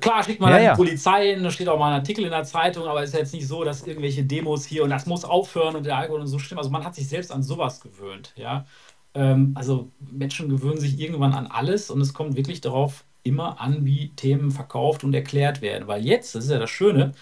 [0.00, 0.72] Klar schickt man ja, ja.
[0.72, 3.18] die Polizei hin, da steht auch mal ein Artikel in der Zeitung, aber es ist
[3.18, 6.26] jetzt nicht so, dass irgendwelche Demos hier und das muss aufhören und der Alkohol und
[6.26, 6.58] so stimmt.
[6.58, 8.66] Also man hat sich selbst an sowas gewöhnt, ja.
[9.14, 13.84] Ähm, also Menschen gewöhnen sich irgendwann an alles und es kommt wirklich darauf immer an,
[13.84, 15.88] wie Themen verkauft und erklärt werden.
[15.88, 17.12] Weil jetzt, das ist ja das Schöne,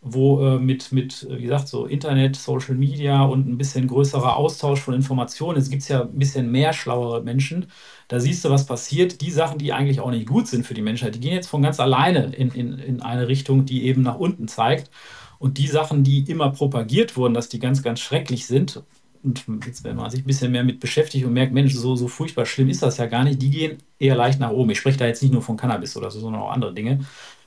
[0.00, 4.80] wo äh, mit, mit, wie gesagt, so Internet, Social Media und ein bisschen größerer Austausch
[4.80, 7.66] von Informationen, es gibt ja ein bisschen mehr schlauere Menschen,
[8.06, 9.20] da siehst du, was passiert.
[9.20, 11.62] Die Sachen, die eigentlich auch nicht gut sind für die Menschheit, die gehen jetzt von
[11.62, 14.90] ganz alleine in, in, in eine Richtung, die eben nach unten zeigt.
[15.38, 18.82] Und die Sachen, die immer propagiert wurden, dass die ganz, ganz schrecklich sind,
[19.22, 22.08] und jetzt, wenn man sich ein bisschen mehr mit beschäftigt und merkt, Mensch, so, so
[22.08, 24.70] furchtbar schlimm ist das ja gar nicht, die gehen eher leicht nach oben.
[24.70, 27.00] Ich spreche da jetzt nicht nur von Cannabis oder so, sondern auch andere Dinge.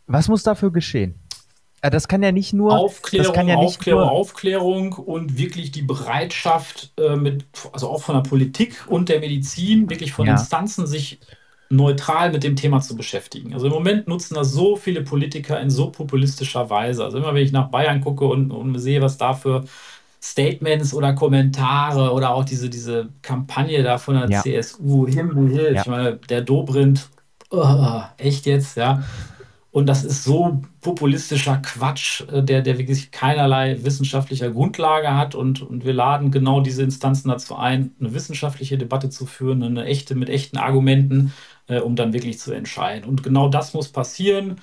[0.07, 1.15] Was muss dafür geschehen?
[1.81, 5.81] Äh, das kann ja nicht nur Aufklärung, ja nicht Aufklärung, nur Aufklärung und wirklich die
[5.81, 10.33] Bereitschaft, äh, mit, also auch von der Politik und der Medizin, wirklich von ja.
[10.33, 11.19] Instanzen, sich
[11.69, 13.53] neutral mit dem Thema zu beschäftigen.
[13.53, 17.03] Also im Moment nutzen das so viele Politiker in so populistischer Weise.
[17.03, 19.63] Also immer wenn ich nach Bayern gucke und, und sehe, was da für
[20.21, 24.41] Statements oder Kommentare oder auch diese, diese Kampagne da von der ja.
[24.41, 25.81] CSU, Himmel, Himmel, ja.
[25.81, 27.09] ich meine, der Dobrindt,
[27.49, 29.03] oh, echt jetzt, ja.
[29.71, 35.33] Und das ist so populistischer Quatsch, äh, der, der wirklich keinerlei wissenschaftlicher Grundlage hat.
[35.35, 39.85] Und, und wir laden genau diese Instanzen dazu ein, eine wissenschaftliche Debatte zu führen, eine
[39.85, 41.33] echte mit echten Argumenten,
[41.67, 43.09] äh, um dann wirklich zu entscheiden.
[43.09, 44.59] Und genau das muss passieren.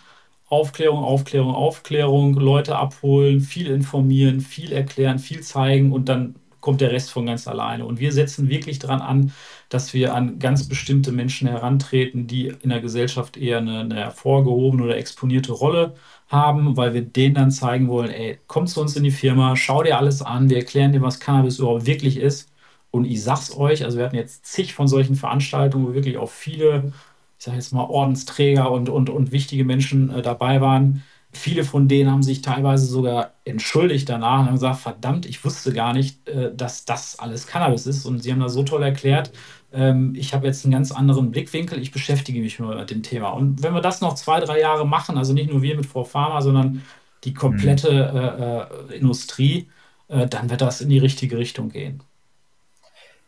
[0.51, 6.90] Aufklärung, Aufklärung, Aufklärung, Leute abholen, viel informieren, viel erklären, viel zeigen und dann kommt der
[6.90, 7.85] Rest von ganz alleine.
[7.87, 9.33] Und wir setzen wirklich daran an,
[9.69, 14.83] dass wir an ganz bestimmte Menschen herantreten, die in der Gesellschaft eher eine, eine hervorgehobene
[14.85, 15.95] oder exponierte Rolle
[16.29, 19.83] haben, weil wir denen dann zeigen wollen, ey, komm zu uns in die Firma, schau
[19.83, 22.51] dir alles an, wir erklären dir, was Cannabis überhaupt wirklich ist.
[22.91, 26.31] Und ich sag's euch, also wir hatten jetzt zig von solchen Veranstaltungen, wo wirklich auch
[26.31, 26.93] viele,
[27.39, 31.89] ich sage jetzt mal, Ordensträger und, und, und wichtige Menschen äh, dabei waren Viele von
[31.89, 36.27] denen haben sich teilweise sogar entschuldigt danach und haben gesagt, verdammt, ich wusste gar nicht,
[36.27, 38.07] äh, dass das alles Cannabis ist.
[38.07, 39.31] Und sie haben das so toll erklärt,
[39.73, 43.31] ähm, ich habe jetzt einen ganz anderen Blickwinkel, ich beschäftige mich nur mit dem Thema.
[43.31, 46.05] Und wenn wir das noch zwei, drei Jahre machen, also nicht nur wir mit Frau
[46.05, 46.83] Pharma, sondern
[47.25, 48.93] die komplette mhm.
[48.93, 49.69] äh, äh, Industrie,
[50.09, 52.03] äh, dann wird das in die richtige Richtung gehen.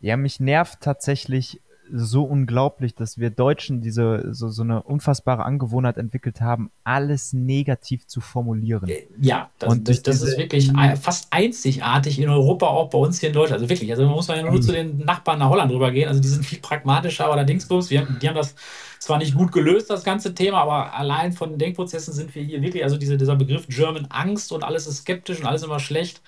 [0.00, 1.61] Ja, mich nervt tatsächlich
[1.92, 8.07] so unglaublich, dass wir Deutschen diese so, so eine unfassbare Angewohnheit entwickelt haben, alles negativ
[8.07, 8.88] zu formulieren.
[8.88, 13.20] Äh, ja, das, und das, das ist wirklich fast einzigartig in Europa, auch bei uns
[13.20, 13.61] hier in Deutschland.
[13.61, 14.62] Also wirklich, also man muss ja nur mhm.
[14.62, 16.09] zu den Nachbarn nach Holland rüber gehen.
[16.09, 17.90] Also die sind viel pragmatischer oder Dingsbums.
[17.90, 18.55] Wir, die haben das
[18.98, 22.62] zwar nicht gut gelöst, das ganze Thema, aber allein von den Denkprozessen sind wir hier
[22.62, 26.22] wirklich, also diese, dieser Begriff German Angst und alles ist skeptisch und alles immer schlecht.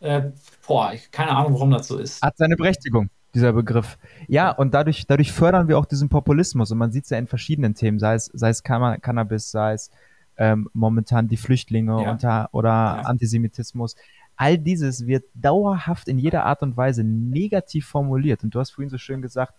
[0.00, 0.30] Äh,
[0.66, 2.22] boah, keine Ahnung, warum das so ist.
[2.22, 3.98] Hat seine Berechtigung dieser Begriff.
[4.26, 6.70] Ja, und dadurch, dadurch fördern wir auch diesen Populismus.
[6.70, 9.90] Und man sieht es ja in verschiedenen Themen, sei es, sei es Cannabis, sei es
[10.36, 12.10] ähm, momentan die Flüchtlinge ja.
[12.10, 13.00] unter, oder ja.
[13.02, 13.96] Antisemitismus.
[14.36, 18.44] All dieses wird dauerhaft in jeder Art und Weise negativ formuliert.
[18.44, 19.54] Und du hast vorhin so schön gesagt,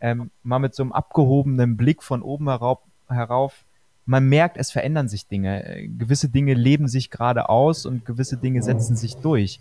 [0.00, 3.64] ähm, mal mit so einem abgehobenen Blick von oben herauf, herauf
[4.06, 5.88] man merkt, es verändern sich Dinge.
[5.96, 9.60] Gewisse Dinge leben sich gerade aus und gewisse Dinge setzen sich durch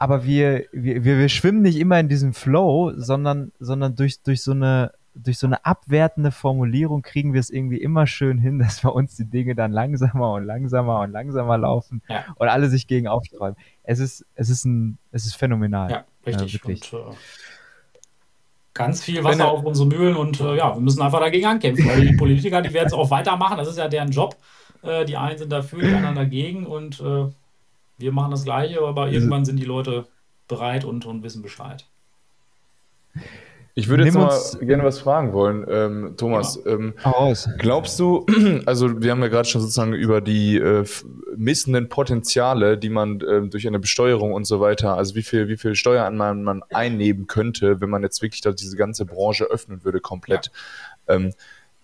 [0.00, 4.52] aber wir, wir, wir schwimmen nicht immer in diesem Flow, sondern, sondern durch, durch so
[4.52, 8.88] eine, durch so eine abwertende Formulierung kriegen wir es irgendwie immer schön hin, dass bei
[8.88, 12.24] uns die Dinge dann langsamer und langsamer und langsamer laufen ja.
[12.36, 13.56] und alle sich gegen aufsträuben.
[13.82, 15.90] Es ist, es ist ein, es ist phänomenal.
[15.90, 16.64] Ja, richtig.
[16.64, 17.16] Äh, und, äh,
[18.72, 22.06] ganz viel Wasser auf unsere Mühlen und äh, ja, wir müssen einfach dagegen ankämpfen, weil
[22.06, 24.34] die Politiker, die werden es auch weitermachen, das ist ja deren Job.
[24.80, 27.26] Äh, die einen sind dafür, die anderen dagegen und äh,
[28.00, 30.06] wir machen das Gleiche, aber also irgendwann sind die Leute
[30.48, 31.86] bereit und, und wissen Bescheid.
[33.74, 36.60] Ich würde jetzt mal gerne was fragen wollen, ähm, Thomas.
[36.64, 36.72] Ja.
[36.72, 36.94] Ähm,
[37.58, 38.26] glaubst du,
[38.66, 40.84] also wir haben ja gerade schon sozusagen über die äh,
[41.36, 45.56] missenden Potenziale, die man äh, durch eine Besteuerung und so weiter, also wie viel, wie
[45.56, 50.00] viel Steuern man, man einnehmen könnte, wenn man jetzt wirklich diese ganze Branche öffnen würde
[50.00, 50.50] komplett.
[51.08, 51.14] Ja.
[51.14, 51.32] Ähm,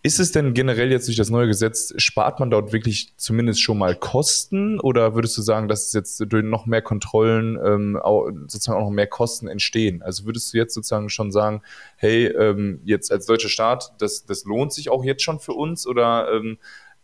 [0.07, 3.77] ist es denn generell jetzt durch das neue Gesetz, spart man dort wirklich zumindest schon
[3.77, 8.79] mal Kosten oder würdest du sagen, dass jetzt durch noch mehr Kontrollen ähm, auch, sozusagen
[8.79, 10.03] auch noch mehr Kosten entstehen?
[10.03, 11.61] Also würdest du jetzt sozusagen schon sagen,
[11.97, 15.89] hey, ähm, jetzt als deutscher Staat, das, das lohnt sich auch jetzt schon für uns
[15.89, 16.59] oder ähm,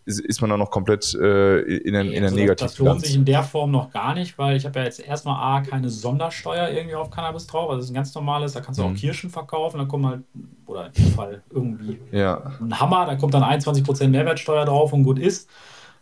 [0.05, 3.15] ist, ist man da noch komplett äh, in, der, in der also Das lohnt sich
[3.15, 6.69] in der Form noch gar nicht, weil ich habe ja jetzt erstmal A, keine Sondersteuer
[6.71, 7.71] irgendwie auf Cannabis drauf.
[7.71, 8.95] Also das ist ein ganz normales, da kannst du mhm.
[8.95, 10.23] auch Kirschen verkaufen, da kommt halt,
[10.67, 12.53] oder in dem Fall irgendwie ja.
[12.61, 15.49] ein Hammer, da kommt dann 21% Mehrwertsteuer drauf und gut ist.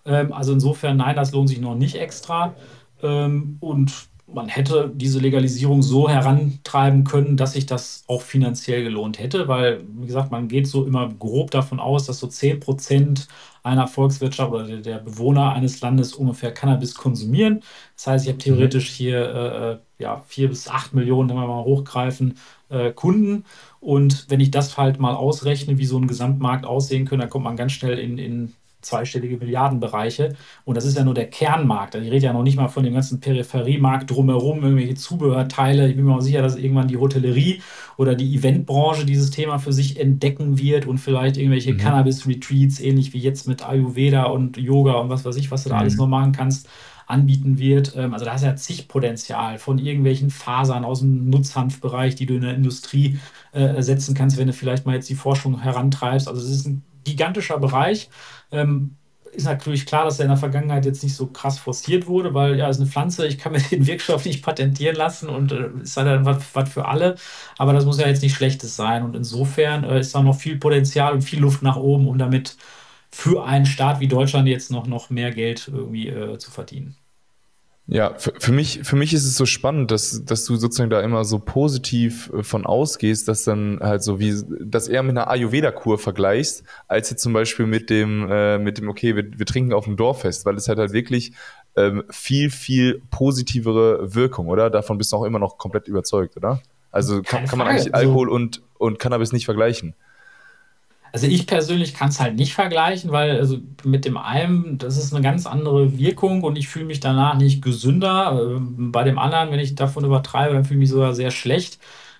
[0.07, 2.55] Ähm, also insofern, nein, das lohnt sich noch nicht extra.
[3.03, 3.93] Ähm, und
[4.33, 9.83] man hätte diese Legalisierung so herantreiben können, dass sich das auch finanziell gelohnt hätte, weil,
[9.99, 13.27] wie gesagt, man geht so immer grob davon aus, dass so 10%
[13.63, 17.63] einer Volkswirtschaft oder der, Bewohner eines Landes ungefähr Cannabis konsumieren.
[17.97, 18.95] Das heißt, ich habe theoretisch mhm.
[18.95, 22.39] hier äh, äh, ja, vier bis acht Millionen, wenn wir mal hochgreifen,
[22.71, 23.45] äh, Kunden.
[23.81, 27.45] Und wenn ich das halt mal ausrechne, wie so ein Gesamtmarkt aussehen könnte, dann kommt
[27.45, 30.35] man ganz schnell in, in zweistellige Milliardenbereiche.
[30.65, 31.95] Und das ist ja nur der Kernmarkt.
[31.95, 35.89] Also ich rede ja noch nicht mal von dem ganzen Peripheriemarkt drumherum, irgendwelche Zubehörteile.
[35.89, 37.63] Ich bin mir auch sicher, dass irgendwann die Hotellerie
[37.97, 41.79] oder die Eventbranche dieses Thema für sich entdecken wird und vielleicht irgendwelche mhm.
[41.79, 45.77] Cannabis-Retreats, ähnlich wie jetzt mit Ayurveda und Yoga und was weiß ich, was du da
[45.77, 45.81] mhm.
[45.81, 46.69] alles noch machen kannst,
[47.11, 47.95] anbieten wird.
[47.97, 52.35] Ähm, also da ist ja zig Potenzial von irgendwelchen Fasern aus dem Nutzhanfbereich, die du
[52.35, 53.19] in der Industrie
[53.53, 56.29] äh, setzen kannst, wenn du vielleicht mal jetzt die Forschung herantreibst.
[56.29, 58.09] Also es ist ein gigantischer Bereich.
[58.53, 58.97] Ähm,
[59.33, 62.57] ist natürlich klar, dass er in der Vergangenheit jetzt nicht so krass forciert wurde, weil
[62.57, 65.97] ja, ist eine Pflanze, ich kann mir den Wirkstoff nicht patentieren lassen und äh, ist
[65.97, 67.17] halt dann was, was für alle.
[67.59, 69.05] Aber das muss ja jetzt nicht Schlechtes sein.
[69.05, 72.57] Und insofern äh, ist da noch viel Potenzial und viel Luft nach oben, um damit
[73.11, 76.97] für einen Staat wie Deutschland jetzt noch, noch mehr Geld irgendwie äh, zu verdienen.
[77.87, 81.01] Ja, für, für, mich, für mich ist es so spannend, dass, dass du sozusagen da
[81.01, 85.29] immer so positiv äh, von ausgehst, dass dann halt so wie, das eher mit einer
[85.29, 89.73] Ayurveda-Kur vergleichst, als jetzt zum Beispiel mit dem, äh, mit dem, okay, wir, wir trinken
[89.73, 91.33] auf dem Dorffest, weil es halt halt wirklich
[91.77, 94.71] ähm, viel, viel positivere Wirkung, oder?
[94.71, 96.63] Davon bist du auch immer noch komplett überzeugt, oder?
[96.93, 99.95] Also kann, kann man eigentlich also Alkohol und, und Cannabis nicht vergleichen.
[101.13, 105.13] Also ich persönlich kann es halt nicht vergleichen, weil also mit dem einen, das ist
[105.13, 108.57] eine ganz andere Wirkung und ich fühle mich danach nicht gesünder.
[108.57, 111.79] Ähm, bei dem anderen, wenn ich davon übertreibe, dann fühle ich mich sogar sehr schlecht.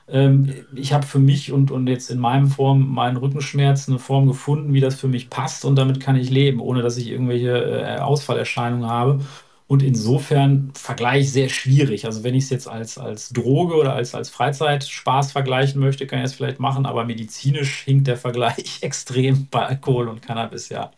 [0.09, 4.27] Ähm, ich habe für mich und, und jetzt in meinem Form meinen Rückenschmerz eine Form
[4.27, 7.51] gefunden, wie das für mich passt und damit kann ich leben, ohne dass ich irgendwelche
[7.53, 9.21] äh, Ausfallerscheinungen habe.
[9.71, 12.05] Und insofern Vergleich sehr schwierig.
[12.05, 16.19] Also wenn ich es jetzt als, als Droge oder als, als Freizeitspaß vergleichen möchte, kann
[16.19, 20.91] ich es vielleicht machen, aber medizinisch hinkt der Vergleich extrem bei Alkohol und Cannabis, ja.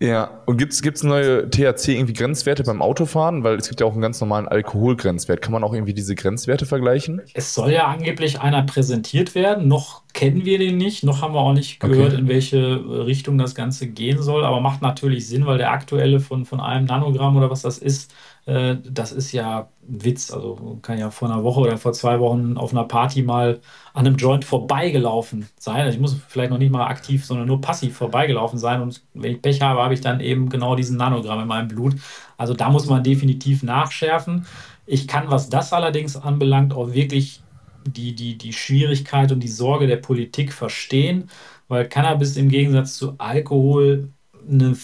[0.00, 3.44] Ja, und gibt es neue THC irgendwie Grenzwerte beim Autofahren?
[3.44, 5.40] Weil es gibt ja auch einen ganz normalen Alkoholgrenzwert.
[5.40, 7.22] Kann man auch irgendwie diese Grenzwerte vergleichen?
[7.32, 9.68] Es soll ja angeblich einer präsentiert werden.
[9.68, 12.20] Noch kennen wir den nicht, noch haben wir auch nicht gehört, okay.
[12.20, 14.44] in welche Richtung das Ganze gehen soll.
[14.44, 18.12] Aber macht natürlich Sinn, weil der aktuelle von, von einem Nanogramm oder was das ist,
[18.46, 20.30] Äh, das ist ja ein Witz.
[20.32, 23.60] Also kann ja vor einer Woche oder vor zwei Wochen auf einer Party mal
[23.92, 25.82] an einem Joint vorbeigelaufen sein.
[25.82, 28.82] Also ich muss vielleicht noch nicht mal aktiv, sondern nur passiv vorbeigelaufen sein.
[28.82, 31.94] Und wenn ich Pech habe, habe ich dann eben genau diesen Nanogramm in meinem Blut.
[32.36, 34.46] Also da muss man definitiv nachschärfen.
[34.86, 37.42] Ich kann, was das allerdings anbelangt, auch wirklich
[37.86, 41.30] die, die, die Schwierigkeit und die Sorge der Politik verstehen,
[41.68, 44.12] weil Cannabis im Gegensatz zu Alkohol
[44.48, 44.76] eine,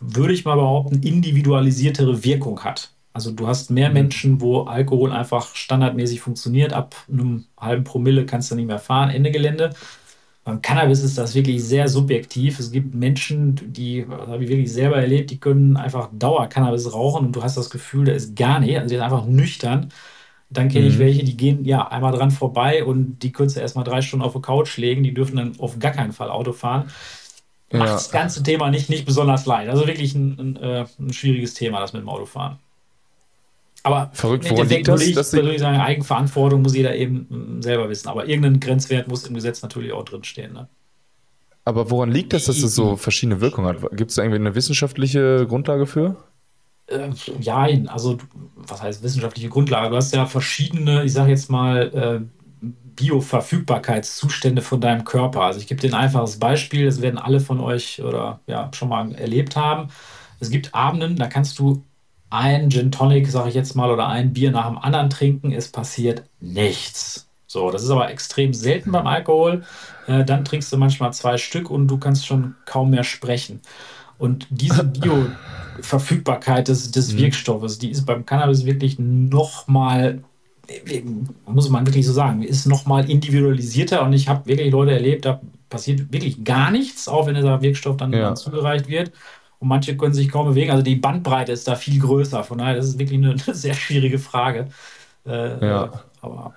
[0.00, 2.92] würde ich mal behaupten, individualisiertere Wirkung hat.
[3.18, 3.94] Also du hast mehr mhm.
[3.94, 6.72] Menschen, wo Alkohol einfach standardmäßig funktioniert.
[6.72, 9.70] Ab einem halben Promille kannst du nicht mehr fahren, Ende Gelände.
[10.44, 12.60] Beim Cannabis ist das wirklich sehr subjektiv.
[12.60, 16.92] Es gibt Menschen, die, das habe ich wirklich selber erlebt, die können einfach Dauer Cannabis
[16.92, 18.76] rauchen und du hast das Gefühl, der ist gar nicht.
[18.76, 19.92] Also die sind einfach nüchtern.
[20.48, 21.00] Dann kenne ich mhm.
[21.00, 24.32] welche, die gehen ja einmal dran vorbei und die können du erstmal drei Stunden auf
[24.32, 25.02] der Couch legen.
[25.02, 26.84] Die dürfen dann auf gar keinen Fall Auto fahren.
[27.72, 27.94] Macht ja.
[27.94, 29.68] das ganze Thema nicht, nicht besonders leicht.
[29.68, 32.58] Also wirklich ein, ein, äh, ein schwieriges Thema, das mit dem Autofahren.
[33.82, 35.02] Aber verrückt, woran liegt das?
[35.02, 38.08] Ich dass persönlich sagen, Eigenverantwortung muss jeder eben selber wissen.
[38.08, 40.52] Aber irgendein Grenzwert muss im Gesetz natürlich auch drinstehen.
[40.52, 40.68] Ne?
[41.64, 43.96] Aber woran liegt das, dass es so verschiedene Wirkungen hat?
[43.96, 46.16] Gibt es da irgendwie eine wissenschaftliche Grundlage für?
[46.86, 47.10] Äh,
[47.40, 48.18] ja, also
[48.56, 49.90] was heißt wissenschaftliche Grundlage?
[49.90, 55.42] Du hast ja verschiedene, ich sage jetzt mal, äh, Bioverfügbarkeitszustände von deinem Körper.
[55.42, 58.88] Also ich gebe dir ein einfaches Beispiel, das werden alle von euch oder ja schon
[58.88, 59.88] mal erlebt haben.
[60.40, 61.84] Es gibt Abenden, da kannst du
[62.30, 65.68] ein Gin Tonic, sage ich jetzt mal, oder ein Bier nach dem anderen trinken, es
[65.68, 67.28] passiert nichts.
[67.46, 69.64] So, das ist aber extrem selten beim Alkohol.
[70.06, 73.60] Äh, dann trinkst du manchmal zwei Stück und du kannst schon kaum mehr sprechen.
[74.18, 74.84] Und diese
[75.78, 77.18] Bioverfügbarkeit des, des mhm.
[77.18, 80.22] Wirkstoffes, die ist beim Cannabis wirklich nochmal,
[81.46, 84.02] muss man wirklich so sagen, ist nochmal individualisierter.
[84.02, 87.96] Und ich habe wirklich Leute erlebt, da passiert wirklich gar nichts, auch wenn dieser Wirkstoff
[87.96, 88.20] dann, ja.
[88.20, 89.12] dann zugereicht wird.
[89.60, 90.70] Und manche können sich kaum bewegen.
[90.70, 92.44] Also die Bandbreite ist da viel größer.
[92.44, 94.68] Von daher, das ist wirklich eine, eine sehr schwierige Frage.
[95.26, 95.92] Äh, ja.
[96.20, 96.54] Aber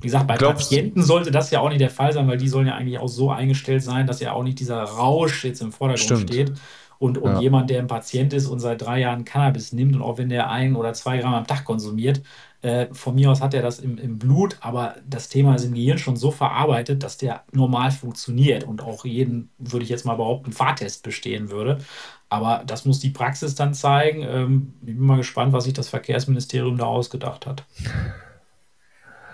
[0.00, 2.48] wie gesagt, bei Glaubst Patienten sollte das ja auch nicht der Fall sein, weil die
[2.48, 5.72] sollen ja eigentlich auch so eingestellt sein, dass ja auch nicht dieser Rausch jetzt im
[5.72, 6.30] Vordergrund Stimmt.
[6.30, 6.52] steht.
[6.98, 7.40] Und, und ja.
[7.40, 10.50] jemand, der ein Patient ist und seit drei Jahren Cannabis nimmt und auch wenn der
[10.50, 12.22] ein oder zwei Gramm am Tag konsumiert,
[12.62, 15.74] äh, von mir aus hat er das im, im Blut, aber das Thema ist im
[15.74, 20.16] Gehirn schon so verarbeitet, dass der normal funktioniert und auch jeden, würde ich jetzt mal
[20.16, 21.78] behaupten, Fahrtest bestehen würde.
[22.28, 24.22] Aber das muss die Praxis dann zeigen.
[24.22, 27.64] Ähm, ich bin mal gespannt, was sich das Verkehrsministerium da ausgedacht hat.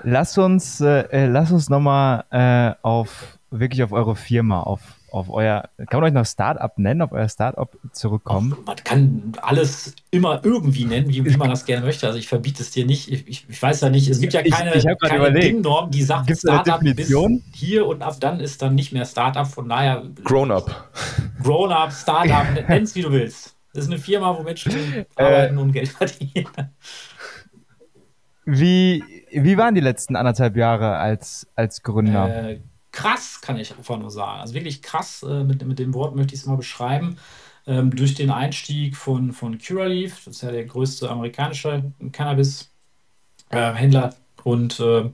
[0.02, 4.80] Lass uns, äh, äh lass uns nochmal äh, auf wirklich auf eure Firma, auf,
[5.16, 8.56] auf euer, kann man euch noch Startup nennen, auf euer Startup zurückkommen?
[8.60, 12.06] Ach, man kann alles immer irgendwie nennen, wie, wie man das gerne möchte.
[12.06, 13.10] Also ich verbiete es dir nicht.
[13.10, 16.02] Ich, ich, ich weiß ja nicht, es gibt ja keine, ich, ich keine DIN-Norm, die
[16.02, 17.12] sagt Gibt's Startup bis
[17.52, 19.46] hier und ab dann ist dann nicht mehr Startup.
[19.46, 20.02] Von daher.
[20.24, 20.90] Grown-up.
[21.42, 23.56] Grown-up, Startup, nenn's wie du willst.
[23.72, 26.46] Das ist eine Firma, wo Menschen äh, arbeiten und Geld verdienen.
[28.46, 29.02] Wie,
[29.32, 32.50] wie waren die letzten anderthalb Jahre als, als Gründer?
[32.50, 32.60] Äh,
[32.96, 34.40] krass, kann ich einfach nur sagen.
[34.40, 37.18] Also wirklich krass, äh, mit, mit dem Wort möchte ich es mal beschreiben.
[37.66, 44.12] Ähm, durch den Einstieg von, von Curaleaf, das ist ja der größte amerikanische Cannabis-Händler, äh,
[44.44, 45.10] und äh,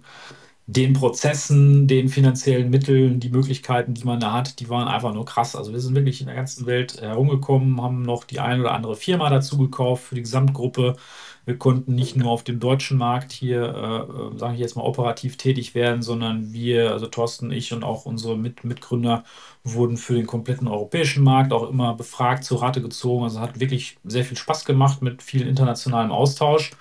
[0.72, 5.24] den Prozessen, den finanziellen Mitteln, die Möglichkeiten, die man da hat, die waren einfach nur
[5.24, 5.56] krass.
[5.56, 8.96] Also wir sind wirklich in der ganzen Welt herumgekommen, haben noch die eine oder andere
[8.96, 10.96] Firma dazu gekauft für die Gesamtgruppe
[11.44, 14.85] wir konnten nicht nur auf dem deutschen Markt hier, äh, äh sage ich jetzt mal,
[14.85, 19.24] operativ tätig werden, sondern wir, also Thorsten, ich und auch unsere Mit Mitgründer,
[19.64, 23.24] wurden für den kompletten europäischen Markt auch immer befragt, zur Rate gezogen.
[23.24, 26.72] Also hat wirklich sehr viel Spaß gemacht mit viel internationalem Austausch.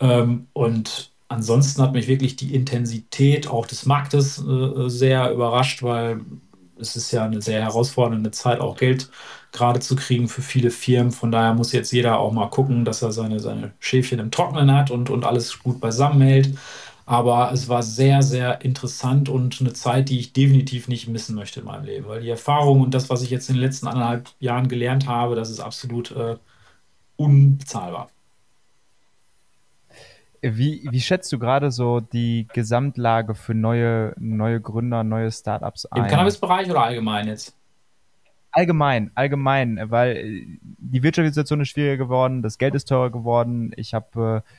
[0.00, 6.20] Ähm, und ansonsten hat mich wirklich die Intensität auch des Marktes äh, sehr überrascht, weil
[6.80, 9.10] es ist ja eine sehr herausfordernde Zeit, auch Geld
[9.52, 11.12] gerade zu kriegen für viele Firmen.
[11.12, 14.72] Von daher muss jetzt jeder auch mal gucken, dass er seine, seine Schäfchen im Trocknen
[14.72, 16.56] hat und, und alles gut beisammen hält.
[17.06, 21.60] Aber es war sehr, sehr interessant und eine Zeit, die ich definitiv nicht missen möchte
[21.60, 24.30] in meinem Leben, weil die Erfahrung und das, was ich jetzt in den letzten anderthalb
[24.40, 26.36] Jahren gelernt habe, das ist absolut äh,
[27.16, 28.10] unbezahlbar.
[30.40, 36.04] Wie, wie schätzt du gerade so die Gesamtlage für neue, neue Gründer, neue Startups ein?
[36.04, 37.56] Im Cannabis-Bereich oder allgemein jetzt?
[38.50, 43.72] Allgemein, allgemein, weil äh, die Wirtschaftssituation ist schwieriger geworden, das Geld ist teurer geworden.
[43.76, 44.50] Ich habe äh,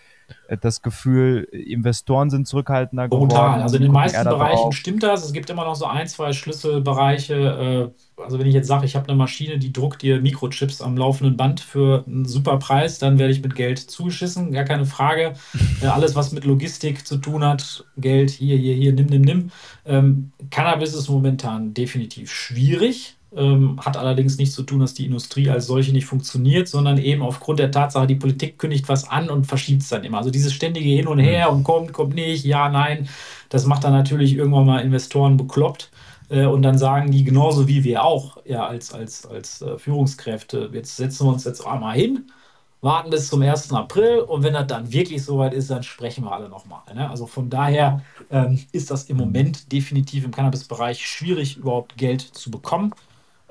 [0.61, 3.29] das Gefühl, Investoren sind zurückhaltender geworden.
[3.29, 3.61] Total.
[3.61, 5.23] Also in den meisten Bereichen stimmt das.
[5.23, 7.91] Es gibt immer noch so ein, zwei Schlüsselbereiche.
[8.17, 10.97] Äh, also wenn ich jetzt sage, ich habe eine Maschine, die druckt dir Mikrochips am
[10.97, 15.33] laufenden Band für einen super Preis, dann werde ich mit Geld zugeschissen, gar keine Frage.
[15.81, 19.51] Alles, was mit Logistik zu tun hat, Geld hier, hier, hier, nimm, nimm, nimm.
[19.85, 25.49] Ähm, Cannabis ist momentan definitiv schwierig ähm, hat allerdings nichts zu tun, dass die Industrie
[25.49, 29.45] als solche nicht funktioniert, sondern eben aufgrund der Tatsache, die Politik kündigt was an und
[29.45, 30.17] verschiebt es dann immer.
[30.17, 33.07] Also dieses ständige Hin und Her und kommt, kommt nicht, ja, nein,
[33.49, 35.91] das macht dann natürlich irgendwann mal Investoren bekloppt.
[36.29, 40.69] Äh, und dann sagen die genauso wie wir auch, ja, als, als, als äh, Führungskräfte,
[40.73, 42.31] jetzt setzen wir uns jetzt einmal hin,
[42.81, 43.73] warten bis zum 1.
[43.73, 46.81] April und wenn das dann wirklich soweit ist, dann sprechen wir alle nochmal.
[46.93, 47.09] Ne?
[47.09, 52.49] Also von daher ähm, ist das im Moment definitiv im Cannabis-Bereich schwierig, überhaupt Geld zu
[52.51, 52.93] bekommen.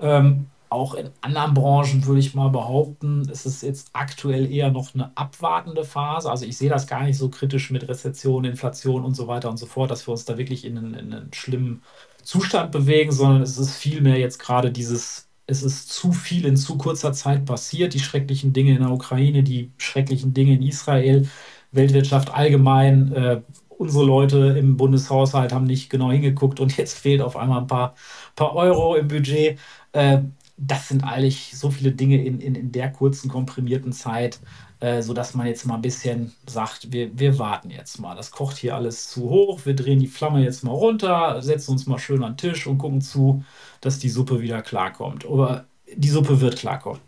[0.01, 4.95] Ähm, auch in anderen Branchen würde ich mal behaupten, es ist jetzt aktuell eher noch
[4.95, 6.31] eine abwartende Phase.
[6.31, 9.57] Also ich sehe das gar nicht so kritisch mit Rezession, Inflation und so weiter und
[9.57, 11.83] so fort, dass wir uns da wirklich in einen, in einen schlimmen
[12.23, 16.77] Zustand bewegen, sondern es ist vielmehr jetzt gerade dieses, es ist zu viel in zu
[16.77, 21.29] kurzer Zeit passiert, die schrecklichen Dinge in der Ukraine, die schrecklichen Dinge in Israel,
[21.73, 23.13] Weltwirtschaft allgemein.
[23.13, 23.43] Äh,
[23.79, 27.95] unsere Leute im Bundeshaushalt haben nicht genau hingeguckt und jetzt fehlt auf einmal ein paar,
[28.37, 29.59] paar Euro im Budget.
[29.93, 30.21] Äh,
[30.57, 34.41] das sind eigentlich so viele Dinge in, in, in der kurzen, komprimierten Zeit,
[34.81, 38.17] äh, sodass man jetzt mal ein bisschen sagt, wir, wir warten jetzt mal.
[38.17, 41.87] Das kocht hier alles zu hoch, wir drehen die Flamme jetzt mal runter, setzen uns
[41.87, 43.45] mal schön an den Tisch und gucken zu,
[43.81, 45.25] dass die Suppe wieder klarkommt.
[45.27, 45.67] Aber
[45.97, 47.01] die Suppe wird klarkommen.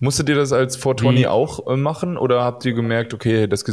[0.00, 3.64] Musstet ihr das als 420 auch äh, machen oder habt ihr gemerkt, okay, das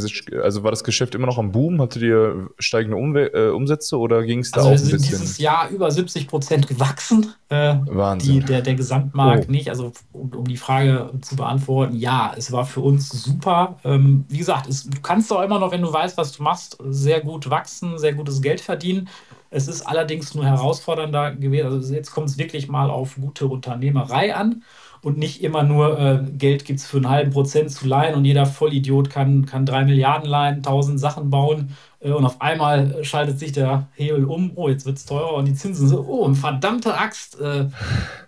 [0.41, 1.81] also war das Geschäft immer noch am Boom?
[1.81, 4.91] Hattet ihr steigende Umwe äh, Umsätze oder ging es da also auch ein bisschen?
[4.91, 7.33] Wir sind dieses Jahr über 70 Prozent gewachsen.
[7.49, 8.39] Äh, Wahnsinn.
[8.39, 9.51] Die, der, der Gesamtmarkt oh.
[9.51, 9.69] nicht.
[9.69, 13.79] Also um, um, die Frage zu beantworten, ja, es war für uns super.
[13.83, 16.77] Ähm, wie gesagt, es, du kannst auch immer noch, wenn du weißt, was du machst,
[16.89, 19.09] sehr gut wachsen, sehr gutes Geld verdienen.
[19.51, 21.67] Es ist allerdings nur herausfordernder gewesen.
[21.67, 24.63] Also jetzt kommt es wirklich mal auf gute Unternehmerei an
[25.01, 28.25] und nicht immer nur äh, Geld gibt es für einen halben Prozent zu leihen und
[28.25, 33.39] jeder Vollidiot kann, kann drei Milliarden leihen, tausend Sachen bauen äh, und auf einmal schaltet
[33.39, 36.97] sich der Hebel um, oh, jetzt wird es teurer und die Zinsen so, oh, verdammte
[36.97, 37.67] Axt, äh,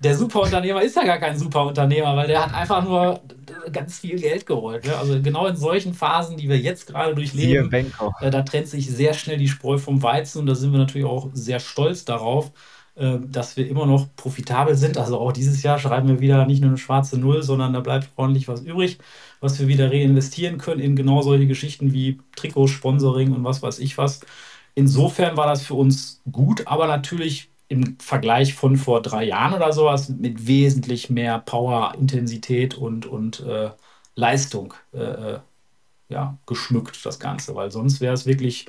[0.04, 3.20] der Superunternehmer ist ja gar kein Superunternehmer, weil der hat einfach nur
[3.72, 4.86] ganz viel Geld geholt.
[4.86, 4.96] Ne?
[4.98, 7.72] Also genau in solchen Phasen, die wir jetzt gerade durchleben,
[8.22, 11.08] äh, da trennt sich sehr schnell die Spreu vom Weizen und da sind wir natürlich
[11.08, 12.52] auch sehr stolz darauf.
[13.02, 14.96] Ähm, dass wir immer noch profitabel sind.
[15.00, 18.10] Also auch dieses Jahr schreiben wir wieder nicht nur eine schwarze Null, sondern da bleibt
[18.16, 19.00] ordentlich was übrig,
[19.40, 23.80] was wir wieder reinvestieren können in genau solche Geschichten wie Trikots, Sponsoring und was weiß
[23.80, 24.20] ich was.
[24.76, 29.74] Insofern war das für uns gut, aber natürlich im Vergleich von vor drei Jahren oder
[29.74, 33.72] sowas mit wesentlich mehr Power, Intensität und, und äh,
[34.16, 35.40] Leistung äh, äh
[36.10, 38.68] ja, geschmückt, das Ganze, weil sonst wäre es wirklich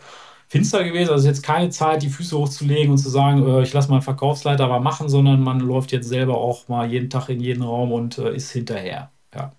[0.53, 1.11] finster gewesen.
[1.13, 4.69] Also jetzt keine Zeit, die Füße hochzulegen und zu sagen, äh, ich lasse meinen Verkaufsleiter
[4.69, 8.19] mal machen, sondern man läuft jetzt selber auch mal jeden Tag in jeden Raum und
[8.19, 9.11] äh, ist hinterher.
[9.35, 9.53] Ja.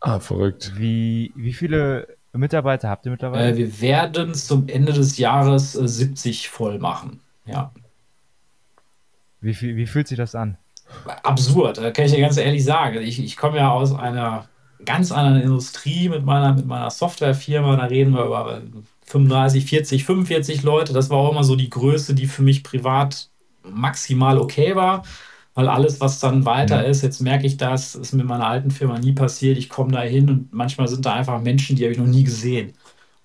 [0.00, 0.72] Ah, verrückt.
[0.76, 3.52] Wie, wie viele Mitarbeiter habt ihr mittlerweile?
[3.52, 7.20] Äh, wir werden zum Ende des Jahres 70 äh, voll machen.
[7.44, 7.70] Ja.
[9.42, 10.56] Wie, wie fühlt sich das an?
[11.22, 13.02] Absurd, kann ich dir ganz ehrlich sagen.
[13.02, 14.48] Ich, ich komme ja aus einer
[14.86, 17.76] ganz anderen Industrie mit meiner, mit meiner Softwarefirma.
[17.76, 18.62] Da reden wir über
[19.06, 20.92] 35, 40, 45 Leute.
[20.92, 23.28] Das war auch immer so die Größe, die für mich privat
[23.62, 25.04] maximal okay war.
[25.54, 26.88] Weil alles, was dann weiter ja.
[26.88, 29.58] ist, jetzt merke ich das, ist mit meiner alten Firma nie passiert.
[29.58, 32.24] Ich komme da hin und manchmal sind da einfach Menschen, die habe ich noch nie
[32.24, 32.72] gesehen.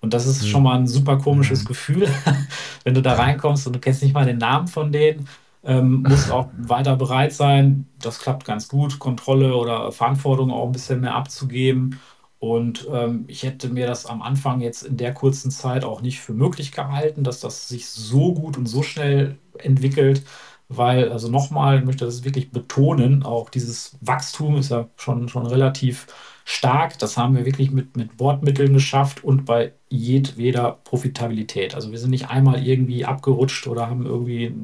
[0.00, 0.46] Und das ist mhm.
[0.46, 1.68] schon mal ein super komisches mhm.
[1.68, 2.08] Gefühl,
[2.84, 5.26] wenn du da reinkommst und du kennst nicht mal den Namen von denen.
[5.64, 7.86] Ähm, musst auch weiter bereit sein.
[8.00, 11.98] Das klappt ganz gut, Kontrolle oder Verantwortung auch ein bisschen mehr abzugeben.
[12.40, 16.20] Und ähm, ich hätte mir das am Anfang jetzt in der kurzen Zeit auch nicht
[16.20, 20.22] für möglich gehalten, dass das sich so gut und so schnell entwickelt,
[20.68, 25.46] weil, also nochmal, ich möchte das wirklich betonen, auch dieses Wachstum ist ja schon, schon
[25.46, 26.06] relativ
[26.44, 26.98] stark.
[26.98, 31.74] Das haben wir wirklich mit, mit Bordmitteln geschafft und bei jedweder Profitabilität.
[31.74, 34.54] Also wir sind nicht einmal irgendwie abgerutscht oder haben irgendwie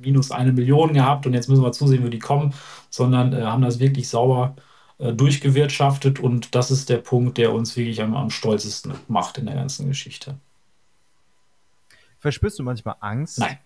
[0.00, 2.54] minus eine Million gehabt und jetzt müssen wir zusehen, wie die kommen,
[2.90, 4.56] sondern äh, haben das wirklich sauber
[4.98, 9.46] äh, durchgewirtschaftet und das ist der Punkt, der uns wirklich am, am stolzesten macht in
[9.46, 10.34] der ganzen Geschichte.
[12.18, 13.38] Verspürst du manchmal Angst?
[13.38, 13.58] Nein.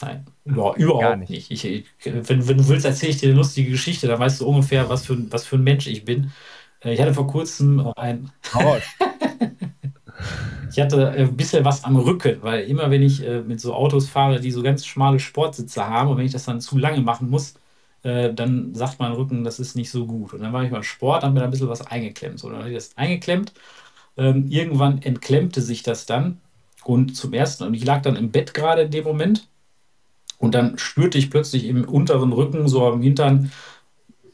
[0.00, 1.48] Nein, über, überhaupt nicht.
[1.48, 1.64] nicht.
[1.64, 4.88] Ich, wenn, wenn, du willst, erzähle ich dir eine lustige Geschichte, dann weißt du ungefähr,
[4.88, 6.32] was für, was für ein Mensch ich bin.
[6.80, 8.32] Äh, ich hatte vor kurzem ein.
[10.72, 14.40] ich hatte ein bisschen was am Rücken, weil immer, wenn ich mit so Autos fahre,
[14.40, 17.54] die so ganz schmale Sportsitze haben und wenn ich das dann zu lange machen muss,
[18.04, 20.34] äh, dann sagt mein Rücken, das ist nicht so gut.
[20.34, 22.38] Und dann war ich beim Sport, habe mir da ein bisschen was eingeklemmt.
[22.38, 23.52] So, dann habe ich das eingeklemmt.
[24.16, 26.40] Ähm, irgendwann entklemmte sich das dann.
[26.84, 29.48] Und zum ersten, und ich lag dann im Bett gerade in dem Moment.
[30.38, 33.50] Und dann spürte ich plötzlich im unteren Rücken, so am Hintern,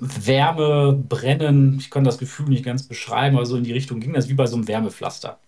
[0.00, 1.78] Wärme, Brennen.
[1.78, 4.34] Ich kann das Gefühl nicht ganz beschreiben, aber so in die Richtung ging das wie
[4.34, 5.38] bei so einem Wärmepflaster.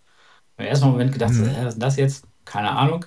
[0.58, 1.50] Erstmal einen Moment gedacht, mhm.
[1.64, 2.24] was ist das jetzt?
[2.44, 3.04] Keine Ahnung.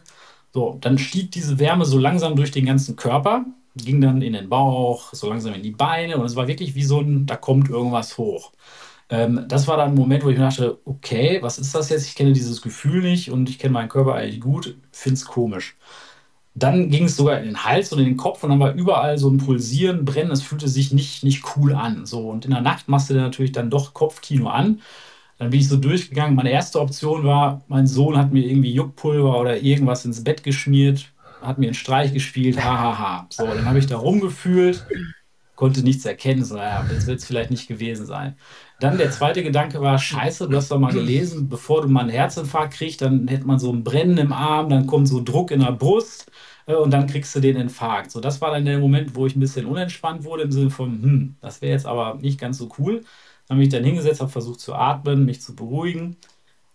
[0.54, 3.46] So, dann stieg diese Wärme so langsam durch den ganzen Körper
[3.76, 6.84] ging dann in den Bauch, so langsam in die Beine und es war wirklich wie
[6.84, 8.52] so ein, da kommt irgendwas hoch.
[9.10, 12.08] Ähm, das war dann ein Moment, wo ich mir dachte, okay, was ist das jetzt?
[12.08, 15.78] Ich kenne dieses Gefühl nicht und ich kenne meinen Körper eigentlich gut, finde es komisch.
[16.54, 19.18] Dann ging es sogar in den Hals und in den Kopf und dann war überall
[19.18, 20.32] so ein Pulsieren, Brennen.
[20.32, 22.06] Es fühlte sich nicht, nicht cool an.
[22.06, 24.82] So, und in der Nacht machst du dann natürlich dann doch Kopfkino an.
[25.38, 26.36] Dann bin ich so durchgegangen.
[26.36, 31.14] Meine erste Option war, mein Sohn hat mir irgendwie Juckpulver oder irgendwas ins Bett geschmiert,
[31.46, 32.98] hat mir einen Streich gespielt, hahaha.
[32.98, 33.28] Ha, ha.
[33.30, 34.86] So, dann habe ich da rumgefühlt,
[35.56, 36.44] konnte nichts erkennen.
[36.44, 38.38] So, ja, das wird es vielleicht nicht gewesen sein.
[38.80, 42.10] Dann der zweite Gedanke war, scheiße, du hast doch mal gelesen, bevor du mal einen
[42.10, 45.62] Herzinfarkt kriegst, dann hätte man so ein Brennen im Arm, dann kommt so Druck in
[45.62, 46.30] der Brust
[46.68, 48.12] äh, und dann kriegst du den Infarkt.
[48.12, 51.02] So, das war dann der Moment, wo ich ein bisschen unentspannt wurde, im Sinne von,
[51.02, 53.04] hm, das wäre jetzt aber nicht ganz so cool.
[53.48, 56.18] Dann habe ich dann hingesetzt, habe versucht zu atmen, mich zu beruhigen.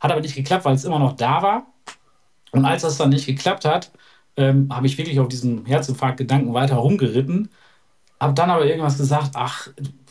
[0.00, 1.66] Hat aber nicht geklappt, weil es immer noch da war.
[2.52, 3.92] Und als das dann nicht geklappt hat,
[4.36, 7.50] ähm, habe ich wirklich auf diesen Herzinfarkt-Gedanken weiter rumgeritten.
[8.20, 9.68] Habe dann aber irgendwas gesagt, ach,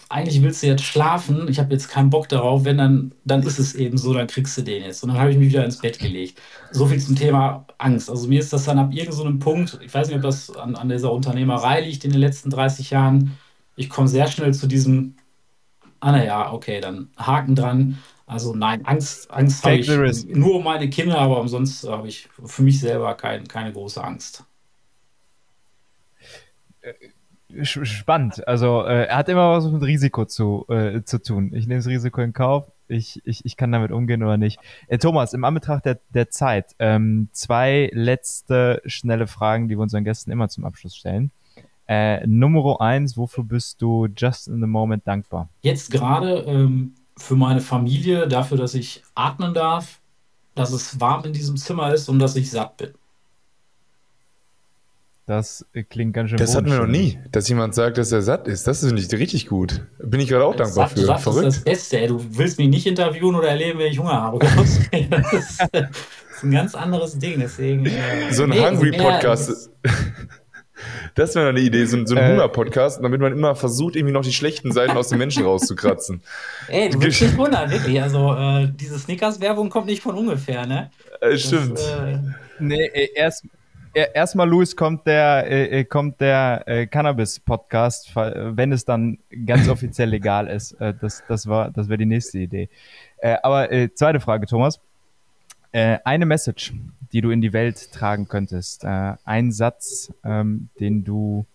[0.09, 3.59] eigentlich willst du jetzt schlafen, ich habe jetzt keinen Bock darauf, wenn dann, dann ist
[3.59, 5.03] es eben so, dann kriegst du den jetzt.
[5.03, 6.41] Und dann habe ich mich wieder ins Bett gelegt.
[6.71, 8.09] So viel zum Thema Angst.
[8.09, 10.75] Also mir ist das dann ab irgendeinem so Punkt, ich weiß nicht, ob das an,
[10.75, 13.37] an dieser Unternehmerei liegt in den letzten 30 Jahren,
[13.75, 15.15] ich komme sehr schnell zu diesem,
[15.99, 17.99] ah naja, okay, dann Haken dran.
[18.29, 22.61] Also nein, Angst, Angst habe ich nur um meine Kinder, aber umsonst habe ich für
[22.61, 24.43] mich selber kein, keine große Angst.
[26.81, 28.47] Äh, spannend.
[28.47, 31.53] Also äh, er hat immer was mit Risiko zu, äh, zu tun.
[31.55, 32.71] Ich nehme das Risiko in Kauf.
[32.87, 34.59] Ich, ich, ich kann damit umgehen oder nicht.
[34.89, 40.03] Äh, Thomas, im Anbetracht der, der Zeit, ähm, zwei letzte schnelle Fragen, die wir unseren
[40.03, 41.31] Gästen immer zum Abschluss stellen.
[41.87, 45.49] Äh, Nummer eins, wofür bist du just in the moment dankbar?
[45.63, 49.99] Jetzt gerade ähm, für meine Familie, dafür, dass ich atmen darf,
[50.55, 52.93] dass es warm in diesem Zimmer ist und dass ich satt bin.
[55.29, 58.47] Das klingt ganz schön Das hatten wir noch nie, dass jemand sagt, dass er satt
[58.47, 58.65] ist.
[58.65, 59.85] Das ist nicht richtig gut.
[59.99, 61.05] Bin ich gerade auch dankbar satt, für.
[61.05, 61.47] Satt Verrückt.
[61.47, 62.07] ist das Beste.
[62.07, 64.39] Du willst mich nicht interviewen oder erleben, wenn ich Hunger habe.
[64.39, 64.79] Das
[65.31, 65.61] ist,
[66.43, 67.39] ein ganz anderes Ding.
[67.39, 69.69] Deswegen, äh, so ein nee, Hungry-Podcast.
[71.15, 74.13] Das wäre eine Idee, so, ein, so ein äh, Hunger-Podcast, damit man immer versucht, irgendwie
[74.13, 76.21] noch die schlechten Seiten aus den Menschen rauszukratzen.
[76.67, 78.01] Ey, du bist nicht wundern, wirklich.
[78.01, 80.91] Also, äh, diese Snickers-Werbung kommt nicht von ungefähr, ne?
[81.21, 81.77] Äh, stimmt.
[81.77, 82.19] Das, äh,
[82.59, 83.45] nee, erst,
[83.93, 90.09] erstmal, Luis, kommt der, äh, äh, kommt der äh, Cannabis-Podcast, wenn es dann ganz offiziell
[90.09, 90.73] legal ist.
[90.73, 92.69] Äh, das das, das wäre die nächste Idee.
[93.17, 94.79] Äh, aber äh, zweite Frage, Thomas.
[95.71, 96.73] Äh, eine Message,
[97.11, 98.83] die du in die Welt tragen könntest.
[98.83, 101.45] Äh, ein Satz, ähm, den du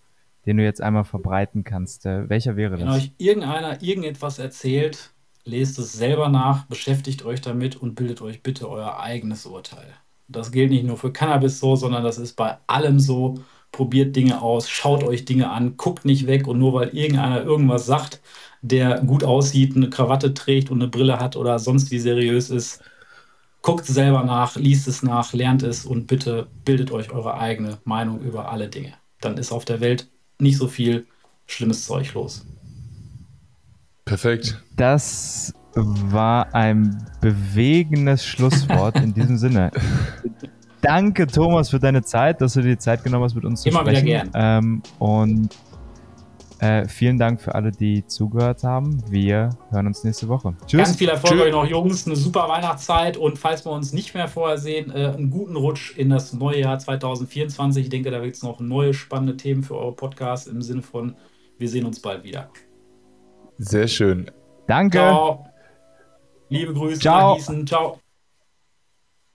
[0.47, 2.07] den du jetzt einmal verbreiten kannst.
[2.07, 2.81] Äh, welcher wäre das?
[2.81, 5.13] Wenn euch irgendeiner irgendetwas erzählt,
[5.45, 9.87] lest es selber nach, beschäftigt euch damit und bildet euch bitte euer eigenes Urteil.
[10.29, 13.41] Das gilt nicht nur für Cannabis so, sondern das ist bei allem so.
[13.73, 17.87] Probiert Dinge aus, schaut euch Dinge an, guckt nicht weg und nur weil irgendeiner irgendwas
[17.87, 18.21] sagt,
[18.63, 22.83] der gut aussieht, eine Krawatte trägt und eine Brille hat oder sonst wie seriös ist,
[23.65, 28.21] guckt selber nach, liest es nach, lernt es und bitte bildet euch eure eigene Meinung
[28.21, 28.93] über alle Dinge.
[29.23, 30.07] Dann ist auf der Welt
[30.39, 31.07] nicht so viel
[31.47, 32.47] schlimmes Zeug los.
[34.05, 34.63] Perfekt.
[34.77, 39.71] Das war ein bewegendes Schlusswort in diesem Sinne.
[40.83, 43.71] Danke, Thomas, für deine Zeit, dass du dir die Zeit genommen hast, mit uns zu
[43.71, 44.07] Immer sprechen.
[44.07, 44.63] Immer wieder gern.
[44.63, 45.49] Ähm, und
[46.65, 49.03] äh, vielen Dank für alle, die zugehört haben.
[49.11, 50.57] Wir hören uns nächste Woche.
[50.67, 50.79] Tschüss.
[50.79, 52.07] Ganz viel Erfolg euch noch, Jungs.
[52.07, 55.97] Eine super Weihnachtszeit und falls wir uns nicht mehr vorher sehen, äh, einen guten Rutsch
[55.97, 57.85] in das neue Jahr 2024.
[57.85, 61.17] Ich denke, da wird es noch neue spannende Themen für eure Podcasts im Sinne von,
[61.59, 62.49] wir sehen uns bald wieder.
[63.59, 64.31] Sehr schön.
[64.67, 64.99] Danke.
[64.99, 65.47] Ciao.
[66.49, 67.39] Liebe Grüße Ciao.
[67.67, 68.04] Ciao.